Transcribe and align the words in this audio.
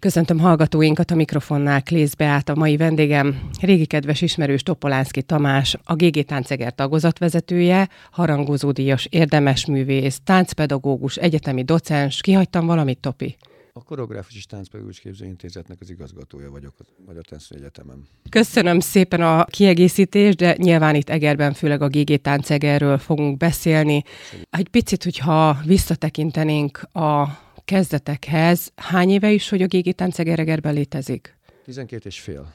Köszöntöm 0.00 0.38
hallgatóinkat 0.38 1.10
a 1.10 1.14
mikrofonnál 1.14 1.82
Klész 1.82 2.14
Beát, 2.14 2.48
a 2.48 2.54
mai 2.54 2.76
vendégem 2.76 3.40
régi 3.60 3.86
kedves 3.86 4.20
ismerős 4.20 4.62
Topolánszki 4.62 5.22
Tamás, 5.22 5.76
a 5.84 5.94
GG 5.94 6.24
Tánceger 6.24 6.74
tagozatvezetője, 6.74 7.88
harangozódíjas 8.10 9.06
érdemes 9.10 9.66
művész, 9.66 10.20
táncpedagógus, 10.24 11.16
egyetemi 11.16 11.62
docens. 11.62 12.20
Kihagytam 12.20 12.66
valamit, 12.66 12.98
Topi? 12.98 13.36
A 13.72 13.82
Koreográfus 13.82 14.36
és 14.36 14.46
Táncpedagógus 14.46 15.00
Képzőintézetnek 15.00 15.78
az 15.80 15.90
igazgatója 15.90 16.50
vagyok 16.50 16.74
a 16.78 16.82
Magyar 17.06 17.24
Táncmű 17.24 17.58
Egyetemen. 17.58 18.06
Köszönöm 18.30 18.80
szépen 18.80 19.20
a 19.20 19.44
kiegészítést, 19.44 20.36
de 20.36 20.54
nyilván 20.56 20.94
itt 20.94 21.10
Egerben 21.10 21.52
főleg 21.52 21.82
a 21.82 21.88
GG 21.88 22.20
Táncegerről 22.20 22.98
fogunk 22.98 23.36
beszélni. 23.36 24.02
Egy 24.50 24.68
picit, 24.68 25.04
hogyha 25.04 25.58
visszatekintenénk 25.64 26.82
a 26.92 27.46
kezdetekhez. 27.68 28.72
Hány 28.76 29.10
éve 29.10 29.30
is, 29.30 29.48
hogy 29.48 29.62
a 29.62 29.66
Gégi 29.66 29.92
Táncegeregerben 29.92 30.74
létezik? 30.74 31.36
12 31.64 32.08
és 32.08 32.20
fél. 32.20 32.54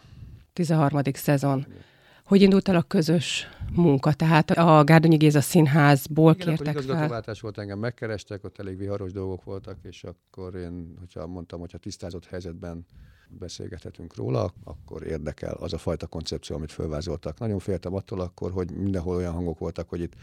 13. 0.53 1.01
szezon. 1.13 1.65
Hogy 2.25 2.41
indult 2.41 2.69
el 2.69 2.75
a 2.75 2.81
közös 2.81 3.47
munka? 3.71 4.13
Tehát 4.13 4.51
a 4.51 4.83
Gárdonyi 4.83 5.15
Géza 5.15 5.41
színházból 5.41 6.33
Igen, 6.33 6.47
kértek 6.47 6.77
akkor 6.77 7.23
fel? 7.23 7.35
volt, 7.41 7.57
engem 7.57 7.79
megkerestek, 7.79 8.43
ott 8.43 8.59
elég 8.59 8.77
viharos 8.77 9.11
dolgok 9.11 9.43
voltak, 9.43 9.77
és 9.81 10.03
akkor 10.03 10.55
én, 10.55 10.93
hogyha 10.99 11.27
mondtam, 11.27 11.59
hogyha 11.59 11.77
tisztázott 11.77 12.25
helyzetben 12.25 12.85
beszélgethetünk 13.27 14.15
róla, 14.15 14.53
akkor 14.63 15.03
érdekel 15.07 15.53
az 15.53 15.73
a 15.73 15.77
fajta 15.77 16.07
koncepció, 16.07 16.55
amit 16.55 16.71
fölvázoltak. 16.71 17.39
Nagyon 17.39 17.59
féltem 17.59 17.93
attól 17.93 18.19
akkor, 18.19 18.51
hogy 18.51 18.71
mindenhol 18.71 19.15
olyan 19.15 19.33
hangok 19.33 19.59
voltak, 19.59 19.89
hogy 19.89 20.01
itt 20.01 20.13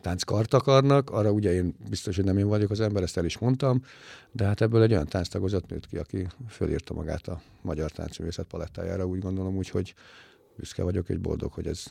tánckart 0.00 0.54
akarnak, 0.54 1.10
arra 1.10 1.30
ugye 1.30 1.52
én 1.52 1.74
biztos, 1.88 2.16
hogy 2.16 2.24
nem 2.24 2.38
én 2.38 2.48
vagyok 2.48 2.70
az 2.70 2.80
ember, 2.80 3.02
ezt 3.02 3.16
el 3.16 3.24
is 3.24 3.38
mondtam, 3.38 3.84
de 4.32 4.44
hát 4.44 4.60
ebből 4.60 4.82
egy 4.82 4.92
olyan 4.92 5.06
tánctagozat 5.06 5.68
nőtt 5.68 5.86
ki, 5.86 5.96
aki 5.96 6.26
fölírta 6.48 6.94
magát 6.94 7.28
a 7.28 7.40
magyar 7.62 7.90
táncművészet 7.90 8.46
palettájára, 8.46 9.06
úgy 9.06 9.18
gondolom, 9.18 9.56
úgy, 9.56 9.68
hogy 9.68 9.94
büszke 10.56 10.82
vagyok, 10.82 11.08
és 11.08 11.16
boldog, 11.16 11.52
hogy 11.52 11.66
ez 11.66 11.84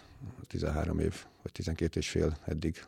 13 0.48 1.00
év, 1.00 1.14
vagy 1.42 1.52
12 1.52 2.00
és 2.00 2.10
fél 2.10 2.38
eddig 2.46 2.84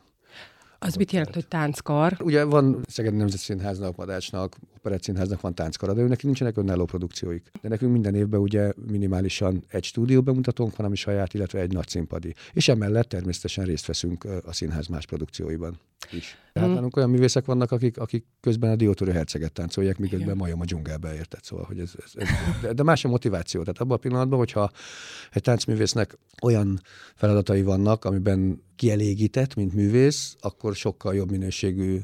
az 0.84 0.95
mit 0.95 1.12
jelent, 1.12 1.34
hogy 1.34 1.48
tánckar? 1.48 2.17
Ugye 2.20 2.44
van 2.44 2.84
Szeged 2.88 3.14
Nemzetszínháznak, 3.14 3.95
Madácsnak, 3.95 4.56
Operettszínháznak 4.84 5.42
van 5.42 5.56
tánckara, 5.56 5.94
de 5.94 6.02
őnek 6.02 6.24
nincsenek 6.24 6.58
önálló 6.58 6.86
produkcióik. 6.86 7.52
De 7.62 7.70
nekünk 7.70 7.92
minden 7.92 8.16
évben 8.16 8.40
ugye 8.40 8.74
minimálisan 8.88 9.64
egy 9.68 9.84
stúdió 9.84 10.22
bemutatónk 10.22 10.76
van, 10.76 10.86
ami 10.86 10.96
saját, 10.96 11.34
illetve 11.34 11.60
egy 11.60 11.73
nagy 11.73 11.88
színpadi. 11.88 12.34
És 12.54 12.68
emellett 12.68 13.10
természetesen 13.10 13.66
részt 13.66 13.86
veszünk 13.86 14.23
a 14.46 14.54
színház 14.54 14.88
más 14.88 15.06
produkcióiban 15.06 15.80
is. 16.12 16.38
Tehát 16.54 16.68
hmm. 16.68 16.78
nálunk 16.78 16.96
olyan 16.96 17.10
művészek 17.10 17.46
vannak, 17.46 17.72
akik, 17.72 17.98
akik 17.98 18.26
közben 18.40 18.72
a 18.72 18.76
diótörő 18.76 19.12
herceget 19.12 19.52
táncolják, 19.52 19.98
miközben 19.98 20.38
majom 20.38 20.62
a 20.62 20.66
dzsungelbe 20.66 21.16
érted. 21.16 21.44
Szóval, 21.44 21.66
hogy 21.66 21.80
ez, 21.80 21.92
ez, 22.06 22.12
ez, 22.16 22.28
de, 22.62 22.73
de 22.73 22.84
más 22.84 23.06
a 23.06 23.08
motiváció. 23.08 23.62
Tehát 23.62 23.80
abban 23.80 23.98
a 23.98 24.00
pillanatban, 24.00 24.38
hogyha 24.38 24.72
egy 25.32 25.42
táncművésznek 25.42 26.18
olyan 26.42 26.82
feladatai 27.16 27.62
vannak, 27.62 28.06
amiben 28.06 28.64
kielégített, 28.76 29.56
mint 29.56 29.73
művész, 29.73 30.36
akkor 30.40 30.76
sokkal 30.76 31.16
jobb 31.16 31.32
minőségű 31.32 32.00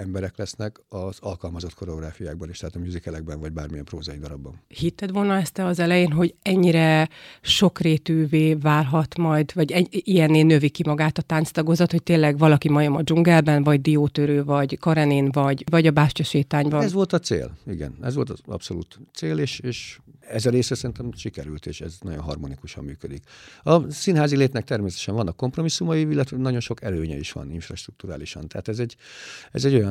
emberek 0.00 0.36
lesznek 0.36 0.80
az 0.88 1.18
alkalmazott 1.20 1.74
koreográfiákban 1.74 2.48
is, 2.48 2.58
tehát 2.58 2.76
a 2.76 2.78
műzikelekben, 2.78 3.40
vagy 3.40 3.52
bármilyen 3.52 3.84
prózai 3.84 4.18
darabban. 4.18 4.60
Hitted 4.68 5.12
volna 5.12 5.36
ezt 5.36 5.58
az 5.58 5.78
elején, 5.78 6.12
hogy 6.12 6.34
ennyire 6.42 7.08
sokrétűvé 7.40 8.54
válhat 8.54 9.16
majd, 9.16 9.54
vagy 9.54 9.72
egy, 9.72 9.88
ilyenné 9.90 10.42
növi 10.42 10.68
ki 10.68 10.82
magát 10.86 11.18
a 11.18 11.22
tánctagozat, 11.22 11.90
hogy 11.90 12.02
tényleg 12.02 12.38
valaki 12.38 12.68
majom 12.68 12.94
a 12.94 13.02
dzsungelben, 13.02 13.62
vagy 13.62 13.80
diótörő, 13.80 14.44
vagy 14.44 14.78
karenén, 14.78 15.30
vagy, 15.30 15.64
vagy 15.70 15.86
a 15.86 15.90
bástya 15.90 16.22
sétányban? 16.22 16.82
Ez 16.82 16.92
volt 16.92 17.12
a 17.12 17.18
cél, 17.18 17.58
igen. 17.66 17.94
Ez 18.02 18.14
volt 18.14 18.30
az 18.30 18.38
abszolút 18.46 18.98
cél, 19.12 19.38
és, 19.38 19.58
és 19.58 19.98
ez 20.30 20.46
a 20.46 20.50
része 20.50 20.74
szerintem 20.74 21.12
sikerült, 21.12 21.66
és 21.66 21.80
ez 21.80 21.96
nagyon 22.00 22.20
harmonikusan 22.20 22.84
működik. 22.84 23.22
A 23.62 23.90
színházi 23.90 24.36
létnek 24.36 24.64
természetesen 24.64 25.14
vannak 25.14 25.36
kompromisszumai, 25.36 26.00
illetve 26.00 26.36
nagyon 26.36 26.60
sok 26.60 26.82
előnye 26.82 27.16
is 27.16 27.32
van 27.32 27.50
infrastruktúrálisan. 27.50 28.48
Tehát 28.48 28.68
ez 28.68 28.78
egy, 28.78 28.96
ez 29.52 29.64
egy 29.64 29.74
olyan 29.74 29.89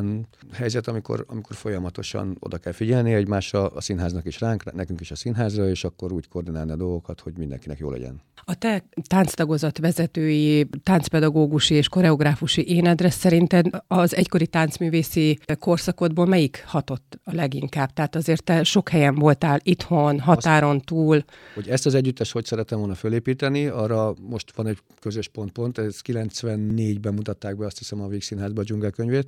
helyzet, 0.52 0.88
amikor, 0.88 1.26
amikor 1.28 1.56
folyamatosan 1.56 2.38
oda 2.40 2.58
kell 2.58 2.74
figyelni 2.74 3.14
egymásra, 3.14 3.68
a 3.68 3.82
színháznak 3.82 4.26
is 4.26 4.40
ránk, 4.40 4.74
nekünk 4.74 5.00
is 5.00 5.12
a 5.12 5.16
színházra, 5.16 5.70
és 5.70 5.84
akkor 5.84 6.12
úgy 6.12 6.28
koordinálni 6.28 6.72
a 6.72 6.76
dolgokat, 6.76 7.20
hogy 7.20 7.38
mindenkinek 7.38 7.78
jó 7.78 7.90
legyen. 7.92 8.22
A 8.46 8.56
te 8.56 8.84
tánctagozat 9.08 9.78
vezetői, 9.78 10.70
táncpedagógusi 10.84 11.74
és 11.76 11.88
koreográfusi 11.88 12.68
énedre 12.68 13.10
szerinted 13.10 13.66
az 13.88 14.16
egykori 14.16 14.48
táncművészi 14.48 15.40
korszakodból 15.60 16.26
melyik 16.26 16.64
hatott 16.68 17.20
a 17.24 17.36
leginkább? 17.36 17.94
Tehát 17.94 18.16
azért 18.16 18.44
te 18.44 18.64
sok 18.64 18.90
helyen 18.90 19.16
voltál 19.16 19.60
itthon, 19.64 20.20
határon 20.20 20.76
Azt, 20.76 20.86
túl. 20.86 21.24
Hogy 21.54 21.70
ezt 21.70 21.86
az 21.86 21.94
együttes 21.94 22.32
hogy 22.32 22.46
szeretem 22.46 22.80
volna 22.80 22.96
fölépíteni, 22.96 23.66
arra 23.66 24.14
most 24.22 24.56
van 24.56 24.68
egy 24.68 24.78
közös 25.00 25.28
pont-pont, 25.28 25.78
ez 25.78 26.00
94-ben 26.06 27.14
mutatták 27.14 27.58
be 27.58 27.66
azt 27.66 27.78
hiszem 27.78 28.02
a 28.02 28.08
Vígszínházba 28.08 28.62
a 28.62 28.64
dzsungelkönyvét, 28.64 29.28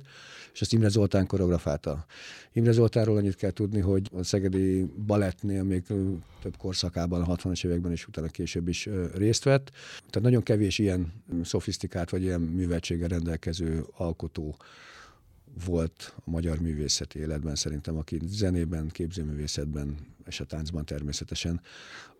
és 0.52 0.60
ezt 0.62 0.72
Imre 0.72 0.88
Zoltán 0.88 1.26
koreografálta. 1.26 2.06
Imre 2.52 2.72
Zoltánról 2.72 3.16
annyit 3.16 3.34
kell 3.34 3.50
tudni, 3.50 3.80
hogy 3.80 4.08
a 4.12 4.22
szegedi 4.22 4.84
balettnél 5.06 5.62
még 5.62 5.82
több 6.42 6.56
korszakában, 6.56 7.22
a 7.22 7.36
60-as 7.36 7.64
években 7.64 7.92
és 7.92 8.06
utána 8.06 8.28
később 8.28 8.68
is 8.68 8.88
részt 9.14 9.44
vett. 9.44 9.70
Tehát 9.96 10.22
nagyon 10.22 10.42
kevés 10.42 10.78
ilyen 10.78 11.12
szofisztikált 11.42 12.10
vagy 12.10 12.22
ilyen 12.22 12.40
műveltséggel 12.40 13.08
rendelkező 13.08 13.84
alkotó 13.96 14.56
volt 15.66 16.14
a 16.16 16.30
magyar 16.30 16.58
művészeti 16.58 17.18
életben 17.18 17.54
szerintem, 17.54 17.96
aki 17.96 18.18
zenében, 18.26 18.88
képzőművészetben 18.88 19.96
és 20.26 20.40
a 20.40 20.44
táncban 20.44 20.84
természetesen 20.84 21.60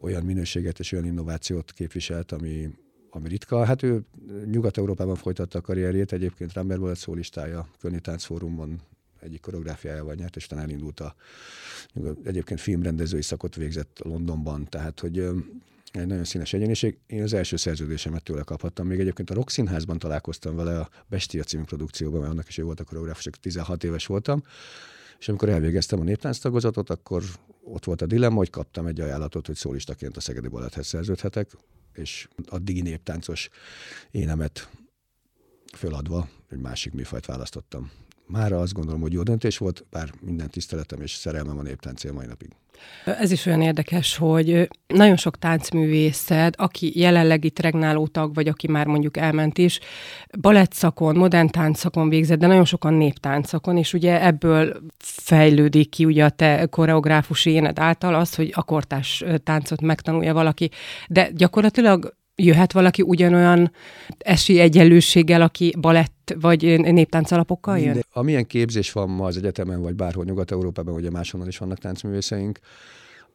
olyan 0.00 0.24
minőséget 0.24 0.78
és 0.78 0.92
olyan 0.92 1.04
innovációt 1.04 1.72
képviselt, 1.72 2.32
ami, 2.32 2.70
ami 3.15 3.28
ritka. 3.28 3.65
Hát 3.65 3.83
ő 3.83 4.03
Nyugat-Európában 4.45 5.15
folytatta 5.15 5.59
a 5.59 5.61
karrierjét, 5.61 6.12
egyébként 6.12 6.53
Ramber 6.53 6.78
volt 6.78 6.97
szólistája, 6.97 7.69
Könni 7.81 8.00
Táncfórumon 8.00 8.81
egyik 9.21 9.41
koreográfiájával 9.41 10.15
nyert, 10.15 10.37
és 10.37 10.45
utána 10.45 10.62
elindult 10.62 11.00
a 11.00 11.15
egyébként 12.25 12.61
filmrendezői 12.61 13.22
szakot 13.22 13.55
végzett 13.55 14.01
Londonban, 14.05 14.67
tehát 14.69 15.01
hogy 15.01 15.19
egy 15.93 16.06
nagyon 16.06 16.25
színes 16.25 16.53
egyéniség. 16.53 16.99
Én 17.06 17.22
az 17.22 17.33
első 17.33 17.56
szerződésemet 17.56 18.22
tőle 18.22 18.43
kaphattam. 18.43 18.87
Még 18.87 19.01
egyébként 19.01 19.31
a 19.31 19.34
Rock 19.34 19.51
Színházban 19.51 19.99
találkoztam 19.99 20.56
vele 20.56 20.78
a 20.78 20.89
Bestia 21.09 21.43
című 21.43 21.62
produkcióban, 21.62 22.21
mert 22.21 22.33
annak 22.33 22.49
is 22.49 22.59
ő 22.59 22.62
volt 22.62 22.81
a 22.81 22.84
koreográfus, 22.84 23.28
16 23.41 23.84
éves 23.84 24.06
voltam. 24.06 24.43
És 25.22 25.28
amikor 25.28 25.49
elvégeztem 25.49 26.00
a 26.00 26.05
néptánc 26.05 26.38
tagozatot, 26.38 26.91
akkor 26.91 27.22
ott 27.65 27.84
volt 27.84 28.03
a 28.03 28.06
dilemma, 28.06 28.37
hogy 28.37 28.50
kaptam 28.50 28.87
egy 28.87 29.00
ajánlatot, 29.00 29.47
hogy 29.47 29.56
szólistaként 29.56 30.16
a 30.16 30.21
Szegedi 30.21 30.49
Baletthez 30.49 30.87
szerződhetek, 30.87 31.50
és 31.93 32.28
addigi 32.47 32.81
néptáncos 32.81 33.49
énemet 34.10 34.71
föladva 35.77 36.28
egy 36.49 36.59
másik 36.59 36.93
műfajt 36.93 37.27
választottam. 37.27 37.91
Mára 38.32 38.59
azt 38.59 38.72
gondolom, 38.72 39.00
hogy 39.00 39.12
jó 39.12 39.22
döntés 39.22 39.59
volt, 39.59 39.84
bár 39.91 40.10
minden 40.20 40.50
tiszteletem 40.50 41.00
és 41.00 41.10
szerelmem 41.10 41.59
a 41.59 41.62
néptáncél 41.62 42.12
mai 42.12 42.26
napig. 42.26 42.48
Ez 43.04 43.31
is 43.31 43.47
olyan 43.47 43.60
érdekes, 43.60 44.16
hogy 44.16 44.69
nagyon 44.87 45.16
sok 45.16 45.38
táncművészed, 45.38 46.54
aki 46.56 46.92
jelenleg 46.94 47.44
itt 47.44 47.59
regnáló 47.59 48.06
tag, 48.06 48.34
vagy 48.34 48.48
aki 48.48 48.69
már 48.69 48.87
mondjuk 48.87 49.16
elment 49.16 49.59
is, 49.59 49.81
balettszakon, 50.41 51.16
modern 51.16 51.48
táncszakon 51.48 52.09
végzett, 52.09 52.38
de 52.38 52.47
nagyon 52.47 52.65
sokan 52.65 52.94
néptáncszakon, 52.94 53.76
és 53.76 53.92
ugye 53.92 54.25
ebből 54.25 54.82
fejlődik 54.98 55.88
ki 55.88 56.04
ugye 56.04 56.25
a 56.25 56.31
te 56.31 56.66
koreográfusi 56.66 57.50
éned 57.50 57.78
által 57.78 58.15
az, 58.15 58.34
hogy 58.34 58.50
kortás 58.53 59.25
táncot 59.44 59.81
megtanulja 59.81 60.34
valaki, 60.34 60.71
de 61.09 61.31
gyakorlatilag 61.34 62.15
jöhet 62.37 62.72
valaki 62.72 63.03
ugyanolyan 63.03 63.72
esélyegyenlőséggel, 64.19 65.42
aki 65.42 65.75
balett 65.81 66.22
vagy 66.41 66.81
néptánc 66.81 67.31
alapokkal 67.31 67.76
jön? 67.76 67.84
Minden, 67.84 68.04
amilyen 68.12 68.47
képzés 68.47 68.93
van 68.93 69.10
ma 69.10 69.26
az 69.26 69.37
egyetemen, 69.37 69.81
vagy 69.81 69.94
bárhol 69.94 70.25
Nyugat-Európában, 70.25 70.95
ugye 70.95 71.10
máshonnan 71.10 71.48
is 71.48 71.59
vannak 71.59 71.78
táncművészeink, 71.78 72.59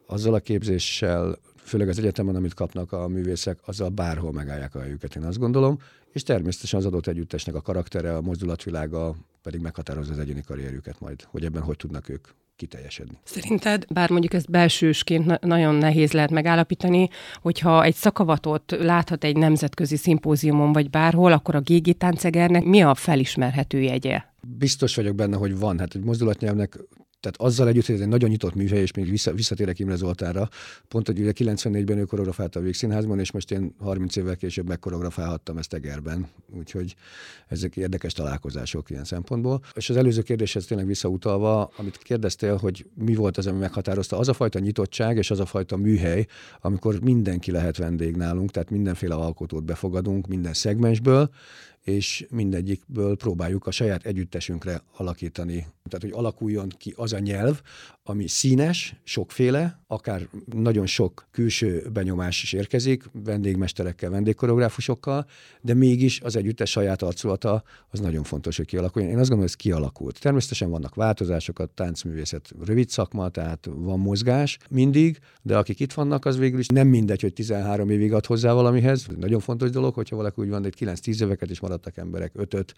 azzal 0.06 0.34
a 0.34 0.38
képzéssel, 0.38 1.38
főleg 1.56 1.88
az 1.88 1.98
egyetemen, 1.98 2.34
amit 2.34 2.54
kapnak 2.54 2.92
a 2.92 3.08
művészek, 3.08 3.58
azzal 3.64 3.88
bárhol 3.88 4.32
megállják 4.32 4.74
a 4.74 4.80
helyüket, 4.80 5.16
én 5.16 5.22
azt 5.22 5.38
gondolom, 5.38 5.78
és 6.12 6.22
természetesen 6.22 6.78
az 6.78 6.86
adott 6.86 7.06
együttesnek 7.06 7.54
a 7.54 7.60
karaktere, 7.60 8.16
a 8.16 8.20
mozdulatvilága 8.20 9.14
pedig 9.42 9.60
meghatározza 9.60 10.12
az 10.12 10.18
egyéni 10.18 10.42
karrierjüket 10.42 11.00
majd, 11.00 11.22
hogy 11.22 11.44
ebben 11.44 11.62
hogy 11.62 11.76
tudnak 11.76 12.08
ők 12.08 12.28
kiteljesedni. 12.58 13.18
Szerinted, 13.24 13.84
bár 13.92 14.10
mondjuk 14.10 14.34
ezt 14.34 14.50
belsősként 14.50 15.24
na- 15.26 15.38
nagyon 15.40 15.74
nehéz 15.74 16.12
lehet 16.12 16.30
megállapítani, 16.30 17.08
hogyha 17.42 17.84
egy 17.84 17.94
szakavatot 17.94 18.76
láthat 18.78 19.24
egy 19.24 19.36
nemzetközi 19.36 19.96
szimpóziumon 19.96 20.72
vagy 20.72 20.90
bárhol, 20.90 21.32
akkor 21.32 21.54
a 21.54 21.60
Gégi 21.60 21.94
Táncegernek 21.94 22.64
mi 22.64 22.82
a 22.82 22.94
felismerhető 22.94 23.80
jegye? 23.80 24.22
Biztos 24.58 24.94
vagyok 24.94 25.14
benne, 25.14 25.36
hogy 25.36 25.58
van. 25.58 25.78
Hát 25.78 25.94
egy 25.94 26.04
mozdulatnyelvnek 26.04 26.78
tehát 27.20 27.40
azzal 27.40 27.68
együtt, 27.68 27.86
hogy 27.86 27.94
ez 27.94 28.00
egy 28.00 28.08
nagyon 28.08 28.30
nyitott 28.30 28.54
műhely, 28.54 28.80
és 28.80 28.92
még 28.92 29.10
vissza, 29.10 29.32
visszatérek 29.32 29.78
Imre 29.78 29.94
Zoltánra, 29.94 30.48
pont, 30.88 31.06
hogy 31.06 31.18
ugye 31.18 31.32
94-ben 31.34 31.98
ő 31.98 32.04
koreografálta 32.04 32.60
a 32.60 32.62
Végszínházban, 32.62 33.18
és 33.18 33.30
most 33.30 33.50
én 33.50 33.74
30 33.78 34.16
évvel 34.16 34.36
később 34.36 34.68
megkoreografálhattam 34.68 35.58
ezt 35.58 35.74
Egerben, 35.74 36.28
úgyhogy 36.58 36.94
ezek 37.48 37.76
érdekes 37.76 38.12
találkozások 38.12 38.90
ilyen 38.90 39.04
szempontból. 39.04 39.62
És 39.74 39.90
az 39.90 39.96
előző 39.96 40.22
kérdéshez 40.22 40.64
tényleg 40.64 40.86
visszautalva, 40.86 41.70
amit 41.76 41.98
kérdeztél, 41.98 42.56
hogy 42.56 42.86
mi 42.94 43.14
volt 43.14 43.36
az, 43.36 43.46
ami 43.46 43.58
meghatározta, 43.58 44.18
az 44.18 44.28
a 44.28 44.32
fajta 44.32 44.58
nyitottság 44.58 45.16
és 45.16 45.30
az 45.30 45.40
a 45.40 45.46
fajta 45.46 45.76
műhely, 45.76 46.26
amikor 46.60 47.00
mindenki 47.00 47.50
lehet 47.50 47.76
vendég 47.76 48.16
nálunk, 48.16 48.50
tehát 48.50 48.70
mindenféle 48.70 49.14
alkotót 49.14 49.64
befogadunk 49.64 50.26
minden 50.26 50.52
szegmensből, 50.52 51.30
és 51.88 52.26
mindegyikből 52.30 53.16
próbáljuk 53.16 53.66
a 53.66 53.70
saját 53.70 54.06
együttesünkre 54.06 54.82
alakítani. 54.96 55.66
Tehát, 55.84 56.02
hogy 56.02 56.12
alakuljon 56.12 56.68
ki 56.68 56.94
az 56.96 57.12
a 57.12 57.18
nyelv, 57.18 57.60
ami 58.10 58.26
színes, 58.26 58.94
sokféle, 59.04 59.80
akár 59.86 60.28
nagyon 60.54 60.86
sok 60.86 61.26
külső 61.30 61.86
benyomás 61.92 62.42
is 62.42 62.52
érkezik, 62.52 63.04
vendégmesterekkel, 63.24 64.10
vendégkoreográfusokkal, 64.10 65.26
de 65.60 65.74
mégis 65.74 66.20
az 66.20 66.36
együttes 66.36 66.70
saját 66.70 67.02
arculata 67.02 67.62
az 67.90 68.00
nagyon 68.00 68.22
fontos, 68.22 68.56
hogy 68.56 68.66
kialakuljon. 68.66 69.10
Én 69.10 69.18
azt 69.18 69.28
gondolom, 69.28 69.50
hogy 69.52 69.62
ez 69.62 69.72
kialakult. 69.72 70.20
Természetesen 70.20 70.70
vannak 70.70 70.94
változások, 70.94 71.58
a 71.58 71.66
táncművészet 71.66 72.50
rövid 72.64 72.88
szakma, 72.88 73.28
tehát 73.28 73.68
van 73.74 73.98
mozgás 73.98 74.58
mindig, 74.70 75.18
de 75.42 75.56
akik 75.56 75.80
itt 75.80 75.92
vannak, 75.92 76.24
az 76.24 76.38
végül 76.38 76.58
is 76.58 76.66
nem 76.66 76.88
mindegy, 76.88 77.20
hogy 77.20 77.32
13 77.32 77.90
évig 77.90 78.12
ad 78.12 78.26
hozzá 78.26 78.52
valamihez. 78.52 79.06
Nagyon 79.18 79.40
fontos 79.40 79.70
dolog, 79.70 79.94
hogyha 79.94 80.16
valaki 80.16 80.40
úgy 80.40 80.48
van, 80.48 80.62
hogy 80.62 80.74
9-10 80.80 81.22
éveket 81.22 81.50
is 81.50 81.60
maradtak 81.60 81.96
emberek, 81.96 82.32
5 82.34 82.74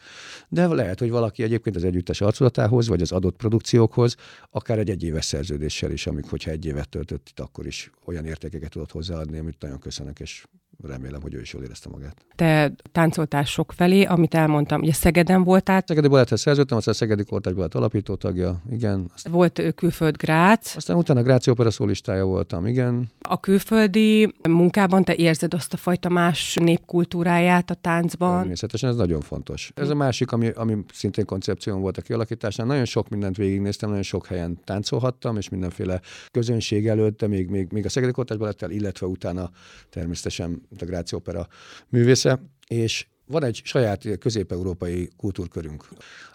de 0.49 0.67
lehet, 0.67 0.99
hogy 0.99 1.11
valaki 1.11 1.43
egyébként 1.43 1.77
az 1.77 1.85
együttes 1.85 2.21
arculatához, 2.21 2.89
vagy 2.89 3.03
az 3.03 3.13
adott 3.13 3.37
produkciókhoz, 3.37 4.17
akár 4.51 4.79
egy 4.79 4.91
egy 4.91 5.03
éves 5.21 5.25
szerződéssel 5.25 5.91
is, 5.91 6.07
amik, 6.07 6.25
hogyha 6.25 6.51
egy 6.51 6.65
évet 6.65 6.89
töltött 6.89 7.29
itt, 7.29 7.41
akkor 7.41 7.67
is 7.67 7.91
olyan 8.05 8.25
értékeket 8.25 8.71
tudott 8.71 8.91
hozzáadni, 8.91 9.39
amit 9.39 9.61
nagyon 9.61 9.79
köszönök, 9.79 10.21
és 10.21 10.47
remélem, 10.83 11.23
hogy 11.23 11.35
ő 11.35 11.41
is 11.41 11.53
jól 11.53 11.63
érezte 11.63 11.89
magát. 11.89 12.17
Te 12.37 12.73
táncoltál 12.93 13.45
sok 13.45 13.73
felé, 13.73 14.03
amit 14.03 14.35
elmondtam. 14.35 14.81
Ugye 14.81 14.93
Szegeden 14.93 15.45
voltál. 15.45 15.83
Szegedi 15.87 16.09
Baletthez 16.09 16.41
szerződtem, 16.41 16.77
aztán 16.77 16.95
a 16.95 16.97
Szegedi 16.97 17.25
Kortárs 17.25 17.55
Balett 17.57 17.75
alapító 17.75 18.15
tagja, 18.15 18.63
igen. 18.71 19.11
Aztán 19.15 19.33
volt 19.33 19.63
külföld 19.75 20.17
Grác. 20.17 20.77
Aztán 20.77 20.97
utána 20.97 21.23
Gráci 21.23 21.51
opera 21.51 21.71
szólistája 21.71 22.25
voltam, 22.25 22.67
igen. 22.67 23.11
A 23.21 23.41
külföldi 23.41 24.35
munkában 24.49 25.05
te 25.05 25.15
érzed 25.15 25.55
azt 25.55 25.73
a 25.73 25.77
fajta 25.77 26.09
más 26.09 26.55
népkultúráját 26.61 27.71
a 27.71 27.75
táncban? 27.75 28.39
Természetesen 28.39 28.91
ez 28.91 28.97
nagyon 28.97 29.21
fontos. 29.21 29.73
Ez 29.75 29.89
a 29.89 29.95
másik, 29.95 30.33
ami, 30.33 30.49
ami 30.49 30.77
szintén 30.93 31.25
koncepció 31.25 31.79
volt 31.79 31.99
a 31.99 32.03
kialakításán. 32.03 32.67
Nagyon 32.67 32.85
sok 32.85 33.09
mindent 33.09 33.37
végignéztem, 33.37 33.89
nagyon 33.89 34.05
sok 34.05 34.27
helyen 34.27 34.59
táncolhattam, 34.65 35.37
és 35.37 35.49
mindenféle 35.49 36.01
közönség 36.31 36.89
előtt, 36.89 37.19
de 37.19 37.27
még, 37.27 37.49
még, 37.49 37.69
még 37.71 37.85
a 37.85 37.89
Szegedi 37.89 38.13
Kortárs 38.13 38.41
Balettel, 38.41 38.71
illetve 38.71 39.07
utána 39.07 39.51
természetesen 39.91 40.63
a 40.79 40.85
Gráci 40.85 41.15
Opera 41.15 41.49
művésze, 41.89 42.43
és 42.67 43.07
van 43.27 43.45
egy 43.45 43.61
saját 43.65 44.19
közép-európai 44.19 45.11
kultúrkörünk, 45.17 45.89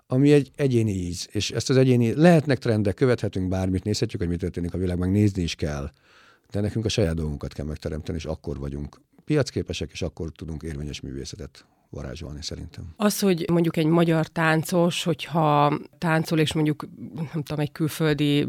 ami 0.08 0.32
egy 0.32 0.52
egyéni 0.56 0.92
íz, 0.92 1.28
és 1.32 1.52
ezt 1.52 1.70
az 1.70 1.78
egyéni, 1.78 2.14
lehetnek 2.14 2.58
trendek, 2.58 2.94
követhetünk 2.94 3.50
bármit, 3.50 3.84
nézhetjük, 3.84 4.22
hogy 4.22 4.30
mi 4.30 4.38
történik 4.38 4.74
a 4.74 4.78
világban, 4.78 5.10
nézni 5.10 5.44
is 5.44 5.56
kell, 5.56 5.92
de 6.52 6.60
nekünk 6.60 6.86
a 6.86 6.90
saját 6.90 7.16
dolgunkat 7.16 7.54
kell 7.54 7.66
megteremteni, 7.66 8.18
és 8.18 8.26
akkor 8.26 8.58
vagyunk 8.58 9.02
piacképesek, 9.26 9.92
és 9.92 10.02
akkor 10.02 10.32
tudunk 10.32 10.64
érvényes 10.64 11.02
művészetet 11.02 11.66
varázsolni 11.90 12.42
szerintem. 12.42 12.94
Az, 12.98 13.20
hogy 13.20 13.46
mondjuk 13.52 13.78
egy 13.78 13.86
magyar 13.86 14.28
táncos, 14.28 15.04
hogyha 15.04 15.78
táncol, 15.98 16.40
és 16.40 16.54
mondjuk, 16.54 16.88
nem 17.16 17.44
tudom, 17.44 17.60
egy 17.60 17.72
külföldi 17.72 18.48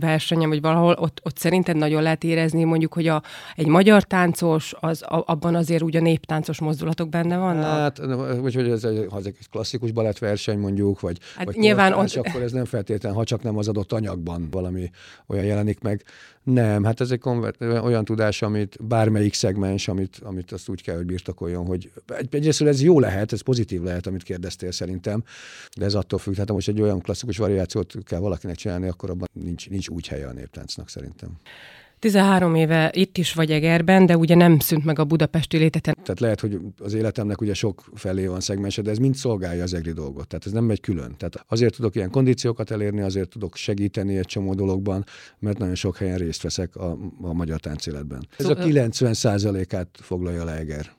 versenyen, 0.00 0.48
vagy 0.48 0.60
valahol, 0.60 0.92
ott, 0.98 1.20
ott 1.24 1.38
szerinted 1.38 1.76
nagyon 1.76 2.02
lehet 2.02 2.24
érezni, 2.24 2.64
mondjuk, 2.64 2.92
hogy 2.92 3.06
a, 3.06 3.22
egy 3.54 3.66
magyar 3.66 4.02
táncos, 4.02 4.74
az, 4.80 5.02
a, 5.02 5.22
abban 5.26 5.54
azért 5.54 5.82
úgy 5.82 5.96
a 5.96 6.00
néptáncos 6.00 6.60
mozdulatok 6.60 7.08
benne 7.08 7.36
vannak? 7.36 7.64
Hát, 7.64 7.98
vagy 8.40 8.54
hogy 8.54 8.68
ez 8.68 8.84
egy, 8.84 9.06
ha 9.10 9.18
ez 9.18 9.26
egy 9.26 9.36
klasszikus 9.50 9.92
balettverseny 9.92 10.58
mondjuk, 10.58 11.00
vagy, 11.00 11.18
hát 11.36 11.44
vagy 11.44 11.56
nyilván 11.56 11.92
ott... 11.92 12.14
akkor 12.14 12.42
ez 12.42 12.52
nem 12.52 12.64
feltétlen, 12.64 13.12
ha 13.12 13.24
csak 13.24 13.42
nem 13.42 13.56
az 13.56 13.68
adott 13.68 13.92
anyagban 13.92 14.48
valami 14.50 14.90
olyan 15.26 15.44
jelenik 15.44 15.80
meg. 15.80 16.04
Nem, 16.42 16.84
hát 16.84 17.00
ez 17.00 17.10
egy 17.10 17.18
konvert, 17.18 17.60
olyan 17.60 18.04
tudás, 18.04 18.42
amit 18.42 18.76
bármelyik 18.86 19.34
szegmens, 19.34 19.88
amit, 19.88 20.20
amit 20.24 20.52
azt 20.52 20.68
úgy 20.68 20.82
kell, 20.82 20.96
hogy 20.96 21.06
birtokoljon, 21.06 21.66
hogy 21.66 21.90
egyrészt 22.30 22.60
ez 22.70 22.82
jó 22.82 23.00
lehet, 23.00 23.32
ez 23.32 23.40
pozitív 23.40 23.82
lehet, 23.82 24.06
amit 24.06 24.22
kérdeztél 24.22 24.72
szerintem, 24.72 25.24
de 25.76 25.84
ez 25.84 25.94
attól 25.94 26.18
függ, 26.18 26.36
hát 26.36 26.52
most 26.52 26.68
egy 26.68 26.80
olyan 26.80 27.00
klasszikus 27.00 27.36
variációt 27.36 27.94
kell 28.04 28.18
valakinek 28.20 28.56
csinálni, 28.56 28.88
akkor 28.88 29.10
abban 29.10 29.28
nincs, 29.32 29.68
nincs 29.68 29.88
úgy 29.88 30.06
helye 30.06 30.26
a 30.26 30.32
néptáncnak 30.32 30.88
szerintem. 30.88 31.38
13 32.00 32.54
éve 32.54 32.90
itt 32.94 33.18
is 33.18 33.32
vagy 33.32 33.50
Egerben, 33.50 34.06
de 34.06 34.16
ugye 34.16 34.34
nem 34.34 34.58
szűnt 34.58 34.84
meg 34.84 34.98
a 34.98 35.04
budapesti 35.04 35.56
léteten. 35.56 35.94
Tehát 36.02 36.20
lehet, 36.20 36.40
hogy 36.40 36.58
az 36.78 36.94
életemnek 36.94 37.40
ugye 37.40 37.54
sok 37.54 37.84
felé 37.94 38.26
van 38.26 38.40
szegmense, 38.40 38.82
de 38.82 38.90
ez 38.90 38.98
mind 38.98 39.14
szolgálja 39.14 39.62
az 39.62 39.74
egri 39.74 39.92
dolgot. 39.92 40.28
Tehát 40.28 40.46
ez 40.46 40.52
nem 40.52 40.64
megy 40.64 40.80
külön. 40.80 41.14
Tehát 41.16 41.44
azért 41.48 41.74
tudok 41.74 41.94
ilyen 41.94 42.10
kondíciókat 42.10 42.70
elérni, 42.70 43.00
azért 43.00 43.28
tudok 43.28 43.56
segíteni 43.56 44.16
egy 44.16 44.26
csomó 44.26 44.54
dologban, 44.54 45.04
mert 45.38 45.58
nagyon 45.58 45.74
sok 45.74 45.96
helyen 45.96 46.18
részt 46.18 46.42
veszek 46.42 46.76
a, 46.76 46.98
a 47.20 47.32
magyar 47.32 47.60
táncéletben. 47.60 48.28
Ez 48.36 48.46
a 48.46 48.54
90 48.54 49.14
át 49.70 49.88
foglalja 49.92 50.44
le 50.44 50.56
Eger 50.56 50.98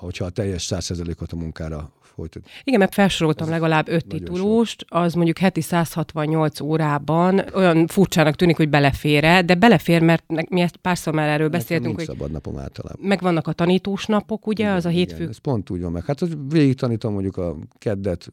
hogyha 0.00 0.24
a 0.24 0.30
teljes 0.30 0.66
100%-ot 0.70 1.32
a 1.32 1.36
munkára 1.36 1.92
folytat. 2.00 2.42
Igen, 2.64 2.78
mert 2.78 2.94
felsoroltam 2.94 3.46
Ez 3.46 3.52
legalább 3.52 3.88
öt 3.88 4.06
titulust, 4.06 4.84
az 4.88 5.14
mondjuk 5.14 5.38
heti 5.38 5.60
168 5.60 6.60
órában 6.60 7.42
olyan 7.54 7.86
furcsának 7.86 8.34
tűnik, 8.34 8.56
hogy 8.56 8.68
belefér 8.68 9.44
de 9.44 9.54
belefér, 9.54 10.02
mert 10.02 10.24
mi 10.48 10.60
ezt 10.60 10.76
párszor 10.76 11.14
már 11.14 11.28
erről 11.28 11.48
beszéltünk, 11.48 11.94
hogy 11.94 12.04
szabad 12.04 12.30
napom 12.30 12.58
általában. 12.58 13.06
Meg 13.06 13.20
vannak 13.20 13.46
a 13.46 13.52
tanítós 13.52 14.06
napok, 14.06 14.46
ugye, 14.46 14.64
igen, 14.64 14.76
az 14.76 14.84
a 14.84 14.88
hétfő. 14.88 15.16
Igen, 15.16 15.28
ez 15.28 15.38
pont 15.38 15.70
úgy 15.70 15.80
van 15.80 15.92
meg. 15.92 16.04
Hát 16.04 16.20
végig 16.48 16.74
tanítom 16.74 17.12
mondjuk 17.12 17.36
a 17.36 17.56
keddet, 17.78 18.32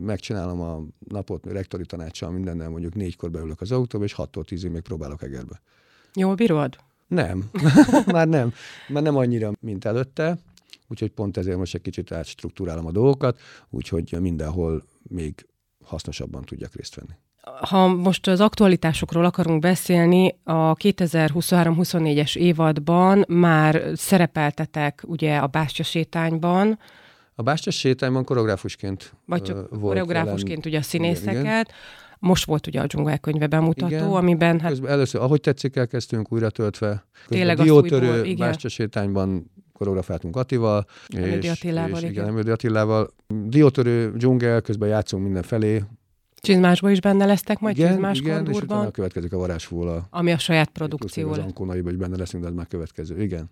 megcsinálom 0.00 0.60
a 0.60 0.82
napot 1.08 1.46
rektori 1.46 1.86
tanácssal, 1.86 2.30
mindennel, 2.30 2.68
mondjuk 2.68 2.94
négykor 2.94 3.30
beülök 3.30 3.60
az 3.60 3.72
autóba, 3.72 4.04
és 4.04 4.14
6-tól 4.16 4.44
10-ig 4.48 4.70
még 4.70 4.82
próbálok 4.82 5.22
Egerbe. 5.22 5.60
Jól 6.14 6.34
bírod? 6.34 6.76
Nem, 7.06 7.44
már 8.06 8.28
nem. 8.28 8.52
Már 8.88 9.02
nem 9.02 9.16
annyira, 9.16 9.52
mint 9.60 9.84
előtte 9.84 10.38
úgyhogy 10.88 11.10
pont 11.10 11.36
ezért 11.36 11.56
most 11.56 11.74
egy 11.74 11.80
kicsit 11.80 12.12
átstruktúrálom 12.12 12.86
a 12.86 12.92
dolgokat, 12.92 13.40
úgyhogy 13.70 14.16
mindenhol 14.20 14.82
még 15.02 15.46
hasznosabban 15.84 16.44
tudjak 16.44 16.74
részt 16.74 16.94
venni. 16.94 17.12
Ha 17.60 17.86
most 17.86 18.26
az 18.26 18.40
aktualitásokról 18.40 19.24
akarunk 19.24 19.60
beszélni, 19.60 20.38
a 20.44 20.74
2023-24-es 20.74 22.36
évadban 22.36 23.24
már 23.28 23.82
szerepeltetek 23.94 25.02
ugye 25.06 25.36
a 25.36 25.46
Bástya 25.46 25.82
sétányban. 25.82 26.78
A 27.34 27.42
Bástya 27.42 27.70
sétányban 27.70 28.24
koreográfusként 28.24 29.14
Vagy 29.26 29.42
csak 29.42 29.56
volt 29.56 29.80
koreográfusként 29.80 30.48
jelen. 30.48 30.62
ugye 30.66 30.78
a 30.78 30.82
színészeket. 30.82 31.32
Igen, 31.32 31.44
igen. 31.44 31.66
Most 32.18 32.44
volt 32.44 32.66
ugye 32.66 32.80
a 32.80 32.86
dzsungel 32.86 33.18
könyve 33.18 33.46
bemutató, 33.46 33.94
igen. 33.94 34.10
amiben... 34.10 34.60
Hát... 34.60 34.70
Közben 34.70 34.90
először, 34.90 35.20
ahogy 35.20 35.40
tetszik, 35.40 35.76
elkezdtünk 35.76 36.32
újra 36.32 36.50
töltve. 36.50 37.06
Tényleg 37.28 37.58
a 37.58 37.62
diótörő 37.62 38.34
Bástya 38.34 38.68
sétányban 38.68 39.50
koreografáltunk 39.78 40.36
Attival. 40.36 40.86
Emődi 41.08 41.46
és, 41.46 41.52
Attilával, 41.52 42.02
és, 42.02 42.10
igen. 42.10 42.26
Emődi 42.26 42.50
Attilával. 42.50 43.10
Diótörő, 43.26 44.12
dzsungel, 44.16 44.60
közben 44.60 44.88
játszunk 44.88 45.22
mindenfelé. 45.24 45.82
Csizmásban 46.40 46.90
is 46.90 47.00
benne 47.00 47.26
lesztek 47.26 47.58
majd, 47.58 47.76
igen, 47.76 47.90
Csizmás 47.90 48.18
igen, 48.18 48.46
és 48.46 48.56
utána 48.56 48.90
következik 48.90 49.32
a 49.32 49.38
varázsfúla. 49.38 50.06
Ami 50.10 50.32
a 50.32 50.38
saját 50.38 50.68
produkció. 50.68 51.30
Az 51.30 51.38
Ankónaiban 51.38 51.92
is 51.92 51.98
benne 51.98 52.16
leszünk, 52.16 52.42
de 52.42 52.48
ez 52.48 52.54
már 52.54 52.66
következő. 52.66 53.22
Igen. 53.22 53.50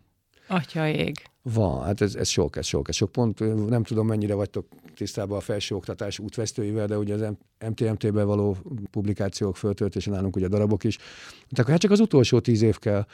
Atya 0.48 0.88
ég. 0.88 1.14
Van, 1.42 1.84
hát 1.84 2.00
ez, 2.00 2.14
ez 2.14 2.28
sok, 2.28 2.56
ez 2.56 2.66
sok, 2.66 2.88
ez 2.88 2.94
sok 2.94 3.12
pont. 3.12 3.68
Nem 3.68 3.82
tudom, 3.82 4.06
mennyire 4.06 4.34
vagytok 4.34 4.66
tisztában 4.94 5.36
a 5.36 5.40
felsőoktatás 5.40 6.18
útvesztőivel, 6.18 6.86
de 6.86 6.98
ugye 6.98 7.14
az 7.14 7.32
MTMT-be 7.68 8.22
való 8.22 8.56
publikációk 8.90 9.56
föltöltése 9.56 10.10
nálunk 10.10 10.36
ugye 10.36 10.48
darabok 10.48 10.84
is. 10.84 10.98
Tehát 11.50 11.70
hát 11.70 11.80
csak 11.80 11.90
az 11.90 12.00
utolsó 12.00 12.40
tíz 12.40 12.62
év 12.62 12.78
kell 12.78 13.06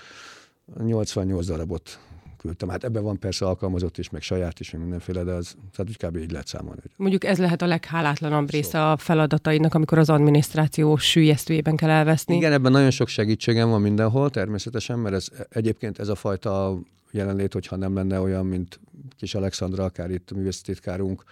88 0.85 1.47
darabot 1.47 1.99
küldtem. 2.42 2.68
Hát 2.68 2.84
ebben 2.84 3.02
van 3.02 3.18
persze 3.18 3.46
alkalmazott 3.46 3.99
is, 3.99 4.11
meg 4.11 4.22
saját 4.22 4.61
is, 4.61 4.70
meg 4.70 4.80
mindenféle, 4.80 5.22
de 5.22 5.32
az, 5.32 5.56
tehát 5.76 5.90
úgy 5.90 5.96
kb. 5.96 6.16
így 6.16 6.30
lehet 6.30 6.46
számolni. 6.46 6.80
Mondjuk 6.96 7.25
ez 7.25 7.38
lehet 7.38 7.62
a 7.62 7.66
leghálátlanabb 7.66 8.50
része 8.50 8.90
a 8.90 8.96
feladatainak, 8.96 9.75
amikor 9.75 9.99
az 9.99 10.11
adminisztráció 10.11 10.96
sűjesztőjében 10.96 11.76
kell 11.76 11.90
elveszni. 11.90 12.37
Igen, 12.37 12.52
ebben 12.52 12.72
nagyon 12.72 12.90
sok 12.90 13.08
segítségem 13.08 13.68
van 13.68 13.80
mindenhol, 13.80 14.30
természetesen, 14.30 14.99
mert 14.99 15.14
ez 15.14 15.28
egyébként 15.49 15.99
ez 15.99 16.08
a 16.08 16.14
fajta 16.14 16.78
jelenlét, 17.11 17.52
hogyha 17.52 17.76
nem 17.76 17.94
lenne 17.94 18.20
olyan, 18.20 18.46
mint 18.46 18.80
kis 19.16 19.34
Alexandra, 19.34 19.84
akár 19.84 20.11
itt 20.11 20.30
a 20.30 20.34
művészetitkárunk, 20.34 21.25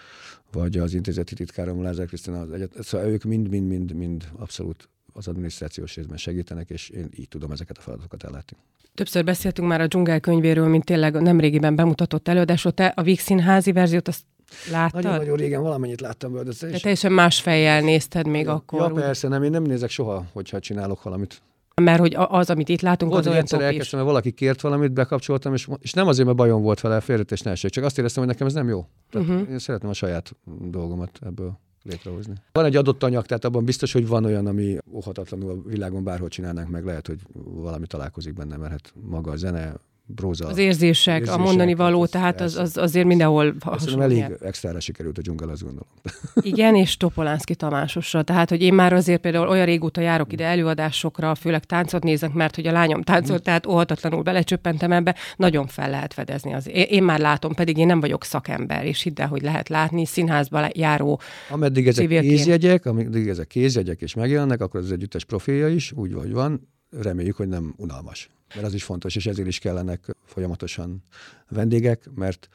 vagy 0.53 0.79
az 0.79 0.95
intézeti 0.95 1.35
titkárom, 1.35 1.83
Lázár 1.83 2.07
Krisztina, 2.07 2.41
az 2.41 2.53
egyet, 2.53 2.73
szóval 2.81 3.07
ők 3.07 3.23
mind-mind-mind-mind 3.23 4.29
abszolút 4.37 4.89
az 5.13 5.29
adminisztrációs 5.29 5.95
részben 5.95 6.17
segítenek, 6.17 6.71
és 6.71 6.89
én 6.89 7.09
így 7.17 7.29
tudom 7.29 7.51
ezeket 7.51 7.79
a 7.79 7.81
feladatokat 7.81 8.25
ellátni. 8.25 8.57
Többször 8.95 9.25
beszéltünk 9.25 9.69
már 9.69 9.81
a 9.81 9.87
dzsungel 9.87 10.21
könyvéről, 10.21 10.69
mint 10.69 10.85
tényleg 10.85 11.23
nemrégiben 11.23 11.77
bemutatott 11.77 12.29
előadásról. 12.29 12.73
Te 12.73 12.87
a 12.87 13.03
Víg 13.03 13.21
Színházi 13.21 13.73
verziót 13.73 14.09
azt 14.09 14.25
Láttad? 14.71 15.03
Nagyon-nagyon 15.03 15.37
régen 15.37 15.63
valamennyit 15.63 16.01
láttam 16.01 16.33
belőle. 16.33 16.53
De 16.61 16.79
teljesen 16.79 17.13
más 17.13 17.41
fejjel 17.41 17.81
nézted 17.81 18.27
még 18.27 18.45
ja, 18.45 18.55
akkor. 18.55 18.81
Ja, 18.81 18.89
persze, 18.89 19.29
nem, 19.29 19.43
én 19.43 19.51
nem 19.51 19.63
nézek 19.63 19.91
soha, 19.91 20.25
hogyha 20.33 20.59
csinálok 20.59 21.03
valamit. 21.03 21.43
Mert 21.75 21.99
hogy 22.01 22.15
az, 22.17 22.51
amit 22.51 22.69
itt 22.69 22.81
látunk, 22.81 23.11
volt, 23.13 23.25
az 23.25 23.31
olyan 23.31 23.43
egyszer 23.43 23.61
elkezdtem, 23.61 23.99
mert 23.99 24.11
valaki 24.11 24.31
kért 24.31 24.61
valamit, 24.61 24.93
bekapcsoltam, 24.93 25.55
és, 25.55 25.69
és 25.79 25.93
nem 25.93 26.07
azért, 26.07 26.27
mert 26.27 26.39
bajom 26.39 26.63
volt 26.63 26.81
vele, 26.81 27.01
félretés 27.01 27.41
ne 27.41 27.51
essék, 27.51 27.71
csak 27.71 27.85
azt 27.85 27.99
éreztem, 27.99 28.23
hogy 28.23 28.33
nekem 28.33 28.47
ez 28.47 28.53
nem 28.53 28.69
jó. 28.69 28.87
Tehát 29.11 29.29
uh-huh. 29.29 29.51
Én 29.51 29.59
szeretném 29.59 29.91
a 29.91 29.95
saját 29.95 30.37
dolgomat 30.61 31.19
ebből 31.23 31.59
létrehozni. 31.83 32.35
Van 32.53 32.65
egy 32.65 32.77
adott 32.77 33.03
anyag, 33.03 33.27
tehát 33.27 33.45
abban 33.45 33.65
biztos, 33.65 33.93
hogy 33.93 34.07
van 34.07 34.25
olyan, 34.25 34.47
ami 34.47 34.79
óhatatlanul 34.93 35.51
a 35.51 35.69
világon 35.69 36.05
bárhol 36.05 36.29
csinálnánk 36.29 36.69
meg, 36.69 36.85
lehet, 36.85 37.07
hogy 37.07 37.21
valami 37.45 37.87
találkozik 37.87 38.35
benne, 38.35 38.57
mert 38.57 38.71
hát 38.71 38.93
maga 39.09 39.31
a 39.31 39.37
zene, 39.37 39.75
bróza. 40.15 40.47
Az 40.47 40.59
érzések, 40.59 41.15
érzések 41.15 41.39
a 41.39 41.43
mondani 41.43 41.75
való, 41.75 42.03
az, 42.03 42.11
tehát 42.11 42.41
az, 42.41 42.57
az 42.57 42.77
azért 42.77 43.07
mindenhol 43.07 43.55
Szerintem 43.79 44.01
elég 44.01 44.25
extrára 44.41 44.81
sikerült 44.81 45.19
a 45.19 45.21
dzsungel, 45.21 45.49
azt 45.49 45.63
gondolom. 45.63 45.89
Igen, 46.53 46.75
és 46.75 46.97
Topolánszki 46.97 47.55
Tamásosra. 47.55 48.23
Tehát, 48.23 48.49
hogy 48.49 48.63
én 48.63 48.75
már 48.75 48.93
azért 48.93 49.21
például 49.21 49.49
olyan 49.49 49.65
régóta 49.67 50.01
járok 50.01 50.33
ide 50.33 50.45
előadásokra, 50.45 51.35
főleg 51.35 51.65
táncot 51.65 52.03
nézek, 52.03 52.33
mert 52.33 52.55
hogy 52.55 52.67
a 52.67 52.73
lányom 52.73 53.03
táncolt, 53.03 53.43
tehát 53.43 53.67
óhatatlanul 53.67 54.23
belecsöppentem 54.23 54.93
ebbe, 54.93 55.15
nagyon 55.37 55.67
fel 55.67 55.91
lehet 55.91 56.15
fedezni. 56.15 56.55
Az. 56.55 56.69
Én, 56.69 56.87
én 56.89 57.03
már 57.03 57.19
látom, 57.19 57.55
pedig 57.55 57.77
én 57.77 57.87
nem 57.87 58.01
vagyok 58.01 58.25
szakember, 58.25 58.85
és 58.85 59.03
hidd 59.03 59.21
el, 59.21 59.29
hogy 59.29 59.43
lehet 59.43 59.69
látni 59.69 60.07
színházba 60.07 60.69
járó 60.75 61.21
Ameddig 61.51 61.87
ezek 61.87 62.05
civilként. 62.05 62.37
kézjegyek, 62.37 62.87
ameddig 62.87 63.29
ezek 63.29 63.47
kézjegyek 63.47 64.01
és 64.01 64.15
megjelennek, 64.15 64.61
akkor 64.61 64.81
az 64.81 64.93
együttes 64.93 65.25
profilja 65.25 65.69
is, 65.69 65.93
úgy 65.93 66.13
vagy 66.13 66.33
van, 66.33 66.69
reméljük, 66.91 67.37
hogy 67.37 67.49
nem 67.49 67.75
unalmas 67.77 68.31
mert 68.55 68.67
az 68.67 68.75
is 68.75 68.85
fontos, 68.85 69.17
és 69.17 69.27
ezért 69.27 69.49
is 69.49 69.59
kellenek 69.59 70.17
folyamatosan 70.25 71.03
vendégek, 71.49 72.11
mert 72.15 72.49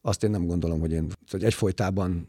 azt 0.00 0.24
én 0.24 0.30
nem 0.30 0.46
gondolom, 0.46 0.80
hogy 0.80 0.92
én 0.92 1.12
hogy 1.30 1.44
egyfolytában 1.44 2.28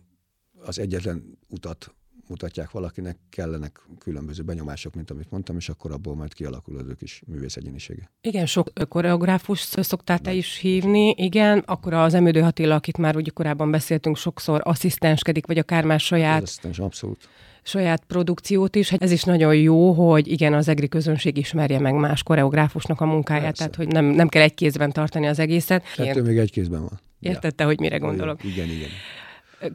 az 0.66 0.80
egyetlen 0.80 1.38
utat 1.48 1.96
mutatják 2.28 2.72
valakinek, 2.72 3.18
kellenek 3.30 3.80
különböző 4.00 4.44
benyomások, 4.44 4.96
mint 4.96 5.12
amit 5.12 5.32
mondtam, 5.32 5.56
és 5.56 5.70
akkor 5.70 5.92
abból 5.92 6.16
majd 6.16 6.34
kialakul 6.34 6.78
az 6.78 6.88
ő 6.88 6.94
kis 6.94 7.22
művész 7.28 7.56
egyénisége. 7.56 8.12
Igen, 8.22 8.46
sok 8.46 8.70
koreográfus 8.88 9.60
szoktál 9.60 10.20
te 10.20 10.34
is 10.34 10.58
hívni, 10.58 11.14
igen, 11.18 11.60
akkor 11.60 11.94
az 11.94 12.14
Emődő 12.14 12.42
Attila, 12.42 12.76
akit 12.76 12.98
már 12.98 13.16
ugye 13.16 13.32
korábban 13.34 13.72
beszéltünk, 13.72 14.18
sokszor 14.18 14.62
asszisztenskedik, 14.64 15.46
vagy 15.46 15.58
akár 15.58 15.84
már 15.84 16.00
saját... 16.00 16.42
Asszisztens, 16.42 16.80
abszolút 16.80 17.30
saját 17.64 18.04
produkciót 18.08 18.76
is. 18.76 18.92
Ez 18.92 19.12
is 19.12 19.24
nagyon 19.24 19.56
jó, 19.56 19.92
hogy 19.92 20.28
igen, 20.28 20.54
az 20.54 20.68
egri 20.68 20.88
közönség 20.88 21.38
ismerje 21.38 21.80
meg 21.80 21.94
más 21.94 22.24
koreográfusnak 22.24 23.02
a 23.02 23.06
munkáját, 23.06 23.44
Persze. 23.44 23.58
tehát 23.58 23.76
hogy 23.76 23.88
nem, 23.88 24.06
nem 24.06 24.28
kell 24.28 24.42
egy 24.42 24.54
kézben 24.54 24.92
tartani 24.92 25.28
az 25.28 25.40
egészet. 25.40 25.84
Kettő 25.96 26.22
még 26.22 26.38
egy 26.38 26.52
kézben 26.52 26.82
van. 26.82 27.00
Értette, 27.20 27.64
ja. 27.64 27.70
hogy 27.70 27.80
mire 27.80 27.98
gondolok. 27.98 28.44
Igen, 28.44 28.70
igen. 28.70 28.90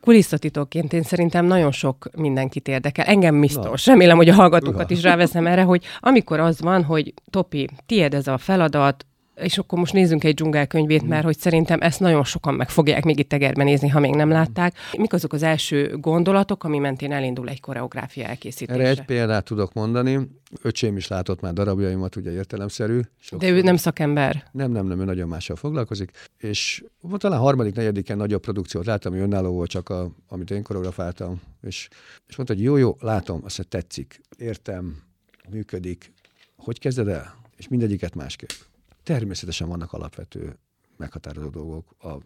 Kulisszatitokként 0.00 0.92
én 0.92 1.02
szerintem 1.02 1.44
nagyon 1.44 1.72
sok 1.72 2.08
mindenkit 2.16 2.68
érdekel. 2.68 3.04
Engem 3.04 3.40
biztos. 3.40 3.84
Na. 3.84 3.92
Remélem, 3.92 4.16
hogy 4.16 4.28
a 4.28 4.34
hallgatókat 4.34 4.90
is 4.90 5.02
ráveszem 5.02 5.46
erre, 5.46 5.62
hogy 5.62 5.84
amikor 6.00 6.40
az 6.40 6.60
van, 6.60 6.84
hogy 6.84 7.14
Topi, 7.30 7.68
tiéd 7.86 8.14
ez 8.14 8.26
a 8.26 8.38
feladat, 8.38 9.06
és 9.36 9.58
akkor 9.58 9.78
most 9.78 9.92
nézzünk 9.92 10.24
egy 10.24 10.34
dzsungelkönyvét, 10.34 11.04
mm. 11.04 11.08
mert 11.08 11.24
hogy 11.24 11.38
szerintem 11.38 11.80
ezt 11.80 12.00
nagyon 12.00 12.24
sokan 12.24 12.54
meg 12.54 12.68
fogják 12.68 13.04
még 13.04 13.18
itt 13.18 13.28
tegerben 13.28 13.66
nézni, 13.66 13.88
ha 13.88 14.00
még 14.00 14.14
nem 14.14 14.28
látták. 14.28 14.74
Mik 14.98 15.12
azok 15.12 15.32
az 15.32 15.42
első 15.42 15.96
gondolatok, 15.96 16.64
ami 16.64 16.78
mentén 16.78 17.12
elindul 17.12 17.48
egy 17.48 17.60
koreográfia 17.60 18.26
elkészítése? 18.26 18.80
Erre 18.80 18.88
egy 18.88 19.04
példát 19.04 19.44
tudok 19.44 19.72
mondani. 19.72 20.18
Öcsém 20.62 20.96
is 20.96 21.08
látott 21.08 21.40
már 21.40 21.52
darabjaimat, 21.52 22.16
ugye 22.16 22.32
értelemszerű. 22.32 23.00
Sokszor. 23.18 23.48
De 23.48 23.56
ő 23.56 23.60
nem 23.60 23.76
szakember? 23.76 24.44
Nem, 24.52 24.70
nem, 24.70 24.86
nem, 24.86 25.00
ő 25.00 25.04
nagyon 25.04 25.28
mással 25.28 25.56
foglalkozik. 25.56 26.10
És 26.38 26.84
talán 27.16 27.40
harmadik, 27.40 27.74
negyediken 27.74 28.16
nagyobb 28.16 28.40
produkciót 28.40 28.86
láttam, 28.86 29.12
hogy 29.12 29.20
önálló 29.20 29.52
volt 29.52 29.70
csak, 29.70 29.88
a, 29.88 30.10
amit 30.28 30.50
én 30.50 30.62
koreografáltam. 30.62 31.40
És, 31.62 31.88
és 32.28 32.36
mondta, 32.36 32.54
hogy 32.54 32.62
jó, 32.62 32.76
jó, 32.76 32.96
látom, 33.00 33.40
azt 33.44 33.66
tetszik, 33.68 34.20
értem, 34.38 35.02
működik. 35.50 36.12
Hogy 36.56 36.78
kezded 36.78 37.08
el? 37.08 37.34
És 37.56 37.68
mindegyiket 37.68 38.14
másképp. 38.14 38.50
Természetesen 39.06 39.68
vannak 39.68 39.92
alapvető 39.92 40.58
meghatározó 40.96 41.48
dolgok, 41.48 41.94
a 41.98 42.16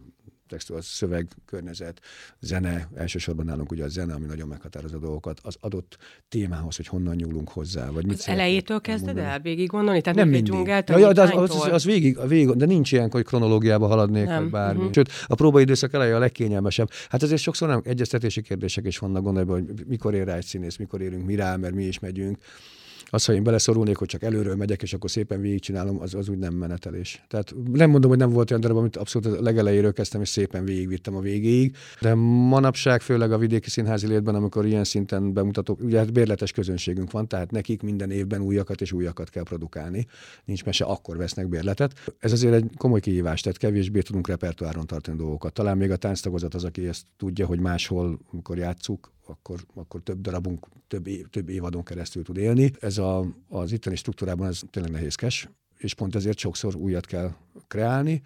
textúr, 0.48 0.76
a 0.76 0.82
szöveg, 0.82 1.28
környezet, 1.46 2.00
zene, 2.40 2.88
elsősorban 2.94 3.44
nálunk 3.44 3.70
ugye 3.70 3.84
a 3.84 3.88
zene, 3.88 4.14
ami 4.14 4.26
nagyon 4.26 4.48
meghatározó 4.48 4.98
dolgokat, 4.98 5.40
az 5.42 5.56
adott 5.60 5.98
témához, 6.28 6.76
hogy 6.76 6.86
honnan 6.86 7.14
nyúlunk 7.14 7.48
hozzá, 7.48 7.90
vagy 7.90 8.06
mit 8.06 8.18
Az 8.18 8.28
elejétől 8.28 8.80
kezded 8.80 9.18
el 9.18 9.40
végig 9.40 9.68
gondolni? 9.68 10.00
Tehát 10.00 10.18
nem 10.18 10.28
mindig. 10.28 10.66
Ja, 10.66 10.98
ja, 10.98 11.12
de 11.12 11.22
az, 11.22 11.30
az, 11.34 11.50
az, 11.50 11.72
az, 11.72 11.84
végig, 11.84 12.18
a 12.18 12.26
végig, 12.26 12.48
de 12.48 12.66
nincs 12.66 12.92
ilyen, 12.92 13.10
hogy 13.10 13.24
kronológiába 13.24 13.86
haladnék, 13.86 14.26
nem. 14.26 14.42
vagy 14.42 14.50
bármi. 14.50 14.78
Uh-huh. 14.78 14.94
Sőt, 14.94 15.10
a 15.26 15.34
próbaidőszak 15.34 15.92
eleje 15.92 16.16
a 16.16 16.18
legkényelmesebb. 16.18 16.90
Hát 17.08 17.22
azért 17.22 17.40
sokszor 17.40 17.68
nem 17.68 17.80
egyeztetési 17.84 18.42
kérdések 18.42 18.86
is 18.86 18.98
vannak 18.98 19.22
gondolva, 19.22 19.52
hogy 19.52 19.86
mikor 19.86 20.14
ér 20.14 20.24
rá 20.24 20.36
egy 20.36 20.44
színész, 20.44 20.76
mikor 20.76 21.00
érünk 21.00 21.26
mi 21.26 21.34
rá, 21.34 21.56
mert 21.56 21.74
mi 21.74 21.84
is 21.84 21.98
megyünk 21.98 22.38
az, 23.10 23.24
ha 23.24 23.32
én 23.32 23.42
beleszorulnék, 23.42 23.96
hogy 23.96 24.08
csak 24.08 24.22
előről 24.22 24.56
megyek, 24.56 24.82
és 24.82 24.92
akkor 24.92 25.10
szépen 25.10 25.40
végigcsinálom, 25.40 26.00
az, 26.00 26.14
az 26.14 26.28
úgy 26.28 26.38
nem 26.38 26.54
menetelés. 26.54 27.24
Tehát 27.28 27.54
nem 27.72 27.90
mondom, 27.90 28.10
hogy 28.10 28.18
nem 28.18 28.30
volt 28.30 28.50
olyan 28.50 28.62
darab, 28.62 28.76
amit 28.76 28.96
abszolút 28.96 29.38
a 29.38 29.42
legelejéről 29.42 29.92
kezdtem, 29.92 30.20
és 30.20 30.28
szépen 30.28 30.64
végigvittem 30.64 31.16
a 31.16 31.20
végéig. 31.20 31.76
De 32.00 32.14
manapság, 32.14 33.00
főleg 33.00 33.32
a 33.32 33.38
vidéki 33.38 33.70
színházi 33.70 34.06
létben, 34.06 34.34
amikor 34.34 34.66
ilyen 34.66 34.84
szinten 34.84 35.32
bemutatok, 35.32 35.80
ugye 35.80 35.98
hát 35.98 36.12
bérletes 36.12 36.52
közönségünk 36.52 37.10
van, 37.10 37.28
tehát 37.28 37.50
nekik 37.50 37.82
minden 37.82 38.10
évben 38.10 38.40
újakat 38.40 38.80
és 38.80 38.92
újakat 38.92 39.30
kell 39.30 39.42
produkálni. 39.42 40.06
Nincs 40.44 40.64
mese, 40.64 40.84
akkor 40.84 41.16
vesznek 41.16 41.48
bérletet. 41.48 42.14
Ez 42.18 42.32
azért 42.32 42.54
egy 42.54 42.70
komoly 42.76 43.00
kihívás, 43.00 43.40
tehát 43.40 43.58
kevésbé 43.58 44.00
tudunk 44.00 44.28
repertoáron 44.28 44.86
tartani 44.86 45.16
dolgokat. 45.16 45.52
Talán 45.52 45.76
még 45.76 45.90
a 45.90 45.96
tánctagozat 45.96 46.54
az, 46.54 46.64
aki 46.64 46.88
ezt 46.88 47.02
tudja, 47.16 47.46
hogy 47.46 47.60
máshol, 47.60 48.18
amikor 48.32 48.58
játszuk, 48.58 49.12
akkor, 49.30 49.60
akkor 49.74 50.02
több 50.02 50.20
darabunk 50.20 50.66
több, 50.86 51.06
év, 51.06 51.26
több 51.26 51.48
évadon 51.48 51.82
keresztül 51.82 52.22
tud 52.22 52.36
élni. 52.36 52.70
Ez 52.80 52.98
a, 52.98 53.26
az 53.48 53.72
itteni 53.72 53.96
struktúrában 53.96 54.46
ez 54.46 54.60
tényleg 54.70 54.92
nehézkes, 54.92 55.48
és 55.80 55.94
pont 55.94 56.14
ezért 56.14 56.38
sokszor 56.38 56.76
újat 56.76 57.06
kell 57.06 57.30
kreálni, 57.68 58.22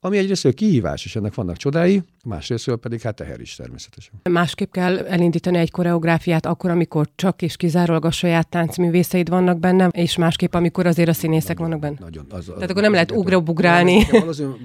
ami 0.00 0.18
egyrészt 0.18 0.54
kihívás, 0.54 1.04
és 1.04 1.16
ennek 1.16 1.34
vannak 1.34 1.56
csodái, 1.56 2.02
másrészt 2.24 2.76
pedig 2.76 3.00
hát 3.00 3.14
teher 3.14 3.40
is 3.40 3.54
természetesen. 3.54 4.12
Másképp 4.30 4.72
kell 4.72 4.98
elindítani 4.98 5.58
egy 5.58 5.70
koreográfiát 5.70 6.46
akkor, 6.46 6.70
amikor 6.70 7.08
csak 7.14 7.42
és 7.42 7.56
kizárólag 7.56 8.04
a 8.04 8.10
saját 8.10 8.48
táncművészeid 8.48 9.28
vannak 9.28 9.58
benne, 9.58 9.86
és 9.86 10.16
másképp, 10.16 10.54
amikor 10.54 10.86
azért 10.86 11.08
a 11.08 11.12
színészek 11.12 11.58
nagyon, 11.58 11.78
vannak 11.78 11.80
benne. 11.80 12.08
Nagyon. 12.10 12.26
Az, 12.30 12.48
az, 12.48 12.54
Tehát 12.54 12.70
akkor 12.70 12.82
nem 12.82 12.92
lehet 12.92 13.10
ugrabugrálni. 13.10 14.06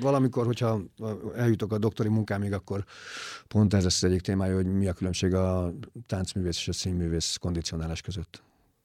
Valamikor, 0.01 0.45
hogyha 0.45 0.81
eljutok 1.35 1.71
a 1.71 1.77
doktori 1.77 2.09
munkámig, 2.09 2.53
akkor 2.53 2.83
pont 3.47 3.73
ez 3.73 3.83
lesz 3.83 4.03
az 4.03 4.09
egyik 4.09 4.21
témája, 4.21 4.55
hogy 4.55 4.65
mi 4.65 4.87
a 4.87 4.93
különbség 4.93 5.33
a 5.33 5.73
táncművész 6.07 6.57
és 6.57 6.67
a 6.67 6.73
színművész 6.73 7.37
kondicionálás 7.41 8.01
között 8.01 8.43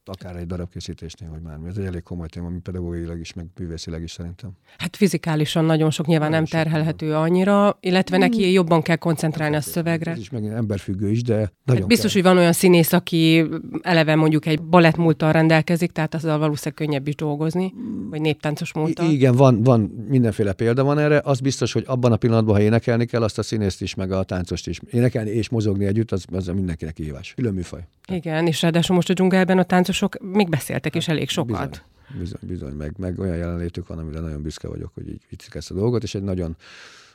akár 0.09 0.37
egy 0.37 0.47
darabkészítésnél, 0.47 1.29
hogy 1.31 1.41
már. 1.41 1.59
Ez 1.69 1.77
egy 1.77 1.85
elég 1.85 2.03
komoly 2.03 2.29
téma, 2.29 2.47
ami 2.47 2.59
pedagógiailag 2.59 3.21
is, 3.21 3.33
meg 3.33 3.47
művészileg 3.59 4.03
is 4.03 4.11
szerintem. 4.11 4.51
Hát 4.77 4.97
fizikálisan 4.97 5.65
nagyon 5.65 5.91
sok 5.91 6.07
nyilván 6.07 6.31
nagyon 6.31 6.47
nem 6.51 6.63
terhelhető 6.63 7.11
sok. 7.11 7.17
annyira, 7.17 7.79
illetve 7.81 8.17
mm. 8.17 8.21
neki 8.21 8.53
jobban 8.53 8.83
kell 8.83 8.97
koncentrálni 8.97 9.57
a 9.57 9.61
szövegre. 9.61 10.11
Ez 10.11 10.19
is 10.19 10.31
meg 10.31 10.45
emberfüggő 10.45 11.11
is, 11.11 11.23
de 11.23 11.35
nagyon 11.65 11.81
hát 11.81 11.87
Biztos, 11.87 12.13
kell. 12.13 12.23
hogy 12.23 12.31
van 12.31 12.41
olyan 12.41 12.53
színész, 12.53 12.93
aki 12.93 13.45
eleve 13.83 14.15
mondjuk 14.15 14.47
egy 14.47 14.63
balettmúlttal 14.63 15.33
rendelkezik, 15.33 15.93
tehát 15.93 16.15
azzal 16.15 16.39
valószínűleg 16.39 16.75
könnyebb 16.75 17.09
is 17.09 17.15
dolgozni, 17.15 17.75
vagy 18.11 18.21
néptáncos 18.21 18.73
múlttal. 18.73 19.07
I- 19.11 19.13
igen, 19.13 19.35
van, 19.35 19.63
van 19.63 19.81
mindenféle 20.09 20.53
példa 20.53 20.85
van 20.85 20.99
erre. 20.99 21.21
Az 21.25 21.41
biztos, 21.41 21.73
hogy 21.73 21.85
abban 21.87 22.13
a 22.13 22.17
pillanatban, 22.17 22.55
ha 22.55 22.61
énekelni 22.61 23.05
kell, 23.05 23.23
azt 23.23 23.39
a 23.39 23.43
színészt 23.43 23.83
is, 23.83 23.95
meg 23.95 24.13
a 24.13 24.23
táncost 24.23 24.69
is. 24.69 24.81
Énekelni 24.91 25.31
és 25.31 25.49
mozogni 25.49 25.85
együtt, 25.85 26.13
az, 26.13 26.25
az 26.33 26.47
mindenkinek 26.47 26.95
kihívás. 26.95 27.33
Külön 27.35 27.55
műfaj. 27.55 27.87
Igen, 28.13 28.47
és 28.47 28.63
ráadásul 28.63 28.95
most 28.95 29.11
a 29.11 29.13
dzsungelben 29.13 29.59
a 29.59 29.63
táncosok 29.99 30.33
még 30.33 30.49
beszéltek 30.49 30.95
is 30.95 31.07
hát, 31.07 31.17
elég 31.17 31.29
sokat. 31.29 31.85
Bizony, 32.09 32.19
bizony, 32.19 32.41
bizony 32.49 32.73
meg, 32.73 32.95
meg 32.99 33.19
olyan 33.19 33.37
jelenlétük 33.37 33.87
van, 33.87 33.99
amire 33.99 34.21
nagyon 34.21 34.43
büszke 34.43 34.69
vagyok, 34.69 34.95
hogy 34.95 35.09
így 35.09 35.23
viczik 35.29 35.55
ezt 35.55 35.71
a 35.71 35.75
dolgot, 35.75 36.03
és 36.03 36.15
egy 36.15 36.23
nagyon 36.23 36.57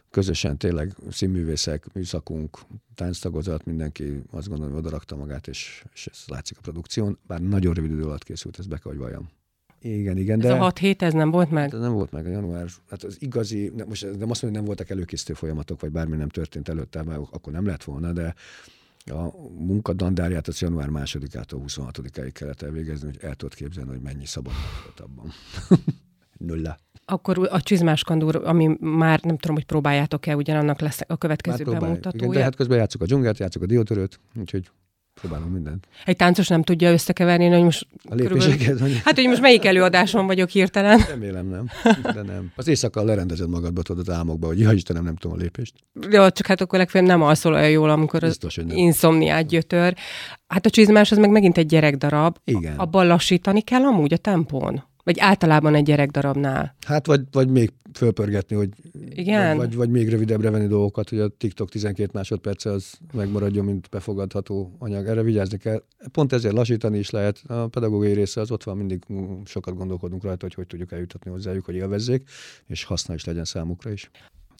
közösen 0.10 0.58
tényleg 0.58 0.96
színművészek, 1.10 1.94
műszakunk, 1.94 2.58
tánctagozat, 2.96 3.66
mindenki 3.66 4.22
azt 4.32 4.48
gondolom, 4.48 4.74
hogy 4.74 4.82
odarakta 4.82 5.16
magát, 5.16 5.48
és, 5.48 5.84
és 5.94 6.08
ez 6.12 6.24
látszik 6.28 6.58
a 6.58 6.62
produkción, 6.62 7.18
bár 7.28 7.42
nagyon 7.42 7.74
rövid 7.74 7.92
idő 7.92 8.04
alatt 8.04 8.24
készült, 8.24 8.60
ez 8.60 8.68
be 8.68 8.78
kell, 8.78 8.92
hogy 8.92 9.02
valljam. 9.02 9.30
Igen, 9.82 10.18
igen. 10.18 10.40
Ez 10.40 10.46
de, 10.46 10.54
a 10.54 10.58
6 10.58 10.78
hét, 10.78 11.02
ez 11.02 11.14
nem 11.14 11.32
volt 11.32 11.52
meg? 11.52 11.74
Ez 11.74 11.80
nem 11.80 11.94
volt 11.94 12.12
meg 12.12 12.26
a 12.26 12.30
január. 12.30 12.68
Hát 12.90 13.04
az 13.04 13.18
igazi, 13.20 13.72
most 13.88 14.04
nem 14.04 14.12
azt 14.12 14.20
mondom, 14.20 14.40
hogy 14.42 14.52
nem 14.52 14.64
voltak 14.64 14.90
előkészítő 14.90 15.34
folyamatok, 15.34 15.82
vagy 15.82 15.92
bármi 15.92 16.16
nem 16.16 16.30
történt 16.30 16.70
előtte, 16.70 17.04
mert 17.04 17.20
akkor 17.32 17.54
nem 17.54 17.66
lett 17.66 17.84
volna, 17.84 18.12
de 18.12 18.36
a 19.06 19.34
munkadandárját 19.58 20.48
az 20.48 20.60
január 20.60 20.90
másodikától 20.90 21.64
26-áig 21.68 22.30
kellett 22.34 22.62
elvégezni, 22.62 23.08
hogy 23.08 23.18
el 23.22 23.36
tudod 23.36 23.54
képzelni, 23.54 23.90
hogy 23.90 24.02
mennyi 24.02 24.26
szabad 24.26 24.54
volt 24.84 25.00
abban. 25.00 25.32
Nulla. 26.48 26.78
Akkor 27.06 27.48
a 27.52 27.62
csizmás 27.62 28.04
kandúr, 28.04 28.36
ami 28.36 28.78
már 28.80 29.22
nem 29.22 29.38
tudom, 29.38 29.56
hogy 29.56 29.66
próbáljátok-e, 29.66 30.36
ugyanannak 30.36 30.80
lesz 30.80 31.00
a 31.08 31.18
következő 31.18 31.64
bemutatója. 31.64 32.24
Igen, 32.24 32.30
de 32.30 32.44
hát 32.44 32.56
közben 32.56 32.78
játszuk 32.78 33.02
a 33.02 33.06
dzsungelt, 33.06 33.38
játszuk 33.38 33.62
a 33.62 33.66
diótörőt, 33.66 34.20
úgyhogy 34.36 34.70
próbálunk 35.22 35.54
mindent. 35.54 35.88
Egy 36.06 36.16
táncos 36.16 36.48
nem 36.48 36.64
tudja 36.64 36.92
összekeverni, 36.92 37.48
hogy 37.48 37.64
most... 37.64 37.88
A 38.10 38.16
lépéseket? 38.16 38.80
Hogy... 38.80 39.02
Hát, 39.04 39.16
hogy 39.16 39.28
most 39.28 39.42
melyik 39.42 39.66
előadáson 39.66 40.26
vagyok 40.26 40.50
hirtelen? 40.50 41.00
Remélem 41.10 41.48
nem. 41.48 41.70
De 42.04 42.22
nem. 42.22 42.52
Az 42.56 42.68
éjszaka 42.68 43.04
lerendezed 43.04 43.50
magadba, 43.50 43.82
tudod 43.82 44.08
az 44.08 44.16
álmokba, 44.16 44.48
hogy 44.48 44.60
ja 44.60 44.72
Istenem, 44.72 45.04
nem 45.04 45.16
tudom 45.16 45.38
a 45.38 45.42
lépést. 45.42 45.74
Jó, 46.10 46.30
csak 46.30 46.48
hát 46.48 46.62
akkor 46.62 46.80
legfeljebb 46.80 47.10
nem 47.10 47.22
alszol 47.22 47.54
olyan 47.54 47.70
jól, 47.70 47.90
amikor 47.90 48.20
Biztos, 48.20 48.58
az 48.58 48.66
inszomniát 48.70 49.48
gyötör. 49.48 49.96
Hát 50.48 50.66
a 50.66 50.70
csizmás 50.70 51.12
az 51.12 51.18
meg 51.18 51.30
megint 51.30 51.58
egy 51.58 51.66
gyerekdarab. 51.66 52.38
Igen. 52.44 52.78
Abban 52.78 53.08
lassítani 53.08 53.62
kell 53.62 53.84
amúgy 53.84 54.14
a 54.14 54.18
tempón? 54.18 54.84
Vagy 55.04 55.20
általában 55.20 55.76
egy 55.76 55.84
gyerekdarabnál? 55.84 56.76
Hát 56.86 57.06
vagy, 57.06 57.22
vagy 57.32 57.50
még 57.50 57.72
fölpörgetni, 57.94 58.56
hogy 58.56 58.70
Igen? 59.10 59.58
Vagy, 59.58 59.76
vagy 59.76 59.90
még 59.90 60.10
rövidebbre 60.10 60.50
venni 60.50 60.68
dolgokat, 60.68 61.10
hogy 61.10 61.20
a 61.20 61.28
TikTok 61.28 61.70
12 61.70 62.10
másodperce 62.14 62.72
az 62.72 62.94
megmaradjon, 63.14 63.66
mint 63.66 63.90
befogadható 63.90 64.76
anyag. 64.80 65.08
Erre 65.08 65.22
vigyázni 65.22 65.58
kell. 65.58 65.84
Pont 66.12 66.34
ezért 66.34 66.54
lassítani 66.54 66.98
is 66.98 67.10
lehet. 67.10 67.42
A 67.48 67.68
pedagógiai 67.68 68.14
része 68.14 68.42
az 68.42 68.52
ott 68.52 68.64
van, 68.64 68.78
mindig 68.78 69.04
sokat 69.46 69.76
gondolkodunk 69.76 70.24
rajta, 70.24 70.46
hogy 70.46 70.54
hogy 70.54 70.68
tudjuk 70.68 70.92
eljutatni 70.92 71.32
hozzájuk, 71.32 71.66
hogy 71.66 71.76
élvezzék, 71.76 72.30
és 72.68 72.84
haszna 72.84 73.14
is 73.14 73.26
legyen 73.26 73.46
számukra 73.46 73.92
is. 73.92 74.12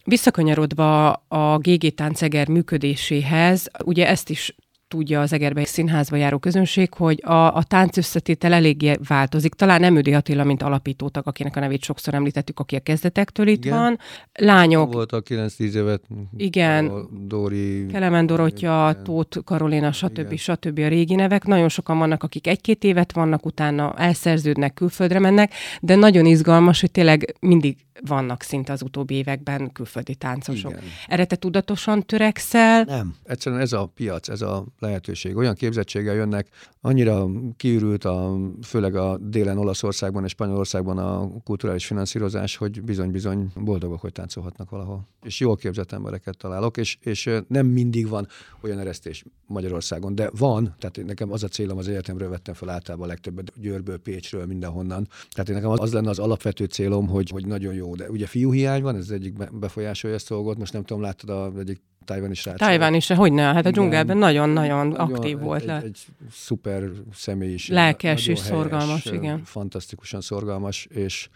Visszakanyarodva 0.06 1.12
a 1.14 1.58
GG 1.58 1.94
Tánceger 1.94 2.48
működéséhez, 2.48 3.70
ugye 3.86 4.08
ezt 4.08 4.30
is 4.30 4.56
tudja 4.94 5.22
az 5.22 5.34
Egerbe 5.34 5.66
színházba 5.66 6.16
járó 6.16 6.38
közönség, 6.38 6.94
hogy 6.94 7.22
a, 7.26 7.56
a 7.56 7.64
tánc 7.64 7.98
összetétel 7.98 8.54
eléggé 8.54 8.98
változik. 9.08 9.54
Talán 9.54 9.80
nem 9.80 9.96
Ödi 9.96 10.14
Attila, 10.14 10.44
mint 10.44 10.62
alapítótak, 10.62 11.28
akinek 11.28 11.56
a 11.56 11.60
nevét 11.60 11.84
sokszor 11.84 12.14
említettük, 12.14 12.60
aki 12.60 12.76
a 12.76 12.80
kezdetektől 12.80 13.48
itt 13.48 13.66
Igen. 13.66 13.78
van. 13.78 14.00
Lányok. 14.34 14.94
Volt 14.94 15.12
a 15.12 15.22
9-10 15.22 15.74
évet. 15.74 16.04
Igen. 16.38 16.88
A 16.88 17.08
Dori. 17.26 17.86
Kelemen 17.86 18.26
Dorottya, 18.26 19.02
Tóth 19.04 19.44
Karolina, 19.44 19.92
stb. 19.92 20.18
Igen. 20.18 20.38
stb. 20.38 20.80
a 20.80 20.88
régi 20.88 21.16
nevek. 21.16 21.46
Nagyon 21.46 21.70
sokan 21.70 21.98
vannak, 21.98 22.24
akik 22.24 22.48
egy-két 22.48 22.84
évet 22.84 23.12
vannak, 23.12 23.46
utána 23.46 23.94
elszerződnek, 23.98 24.74
külföldre 24.74 25.20
mennek, 25.20 25.54
de 25.82 25.96
nagyon 25.96 26.26
izgalmas, 26.26 26.80
hogy 26.82 26.92
tényleg 26.92 27.36
mindig 27.40 27.78
vannak 28.02 28.42
szinte 28.42 28.72
az 28.72 28.82
utóbbi 28.82 29.16
években 29.16 29.72
külföldi 29.72 30.16
táncosok. 30.16 30.72
Igen. 30.72 30.84
Erre 31.08 31.26
te 31.26 31.36
tudatosan 31.36 32.06
törekszel? 32.06 32.84
Nem. 32.84 33.16
Egyszerűen 33.24 33.62
ez 33.62 33.74
a 33.74 33.92
piac, 33.96 34.30
ez 34.30 34.42
a 34.42 34.66
lehetőség. 34.84 35.36
Olyan 35.36 35.54
képzettséggel 35.54 36.16
jönnek, 36.16 36.48
annyira 36.82 37.30
kiürült, 37.58 38.06
a, 38.06 38.38
főleg 38.62 38.96
a 38.96 39.18
délen 39.18 39.58
Olaszországban 39.58 40.24
és 40.24 40.32
Spanyolországban 40.32 40.98
a 40.98 41.30
kulturális 41.44 41.86
finanszírozás, 41.86 42.56
hogy 42.56 42.82
bizony-bizony 42.82 43.52
boldogok, 43.56 44.02
hogy 44.02 44.12
táncolhatnak 44.12 44.70
valahol. 44.70 45.08
És 45.24 45.40
jól 45.40 45.56
képzett 45.56 45.92
embereket 45.92 46.38
találok, 46.38 46.78
és, 46.78 46.98
és 47.02 47.30
nem 47.48 47.66
mindig 47.66 48.08
van 48.08 48.28
olyan 48.62 48.80
eresztés 48.80 49.24
Magyarországon, 49.48 50.16
de 50.16 50.30
van, 50.38 50.76
tehát 50.80 51.04
nekem 51.06 51.32
az 51.32 51.44
a 51.44 51.48
célom, 51.48 51.78
az 51.78 51.88
egyetemről 51.88 52.30
vettem 52.30 52.54
fel 52.54 52.70
általában 52.70 53.06
a 53.06 53.10
legtöbbet, 53.10 53.52
Győrből, 53.56 53.98
Pécsről, 53.98 54.46
mindenhonnan. 54.46 55.08
Tehát 55.32 55.50
nekem 55.50 55.70
az, 55.70 55.80
az 55.80 55.94
lenne 55.94 56.10
az 56.10 56.20
alapvető 56.20 56.66
célom, 56.66 57.08
hogy, 57.08 57.30
hogy 57.30 57.46
nagyon 57.46 57.74
jó. 57.74 57.96
De 57.96 58.10
ugye 58.10 58.26
fiúhiány 58.26 58.82
van, 58.82 58.96
ez 58.96 59.10
egyik 59.10 59.58
befolyásolja 59.60 60.16
ezt 60.16 60.32
a 60.32 60.36
dolgot. 60.36 60.58
Most 60.58 60.74
nem 60.74 60.84
tudom, 60.84 61.02
láttad 61.02 61.30
az 61.30 61.60
egyik 61.60 61.82
Tajvani 62.06 62.34
srác. 62.34 62.58
Tajván 62.58 62.94
is, 62.94 63.08
hogy 63.08 63.34
ne, 63.34 63.44
hát 63.44 63.66
a 63.66 63.72
dzsungelben 63.72 64.18
nagyon-nagyon 64.18 64.92
aktív 64.92 65.40
volt. 65.40 65.62
Egy, 65.62 65.68
le. 65.68 65.76
egy, 65.76 65.84
egy 65.84 66.06
szuper 66.32 66.84
személyiség. 67.14 67.76
Lelkes 67.76 68.20
és 68.20 68.26
helyes, 68.26 68.40
szorgalmas, 68.40 69.06
igen. 69.06 69.44
Fantasztikusan 69.44 70.22
szorgalmas, 70.22 70.86
és 70.86 71.30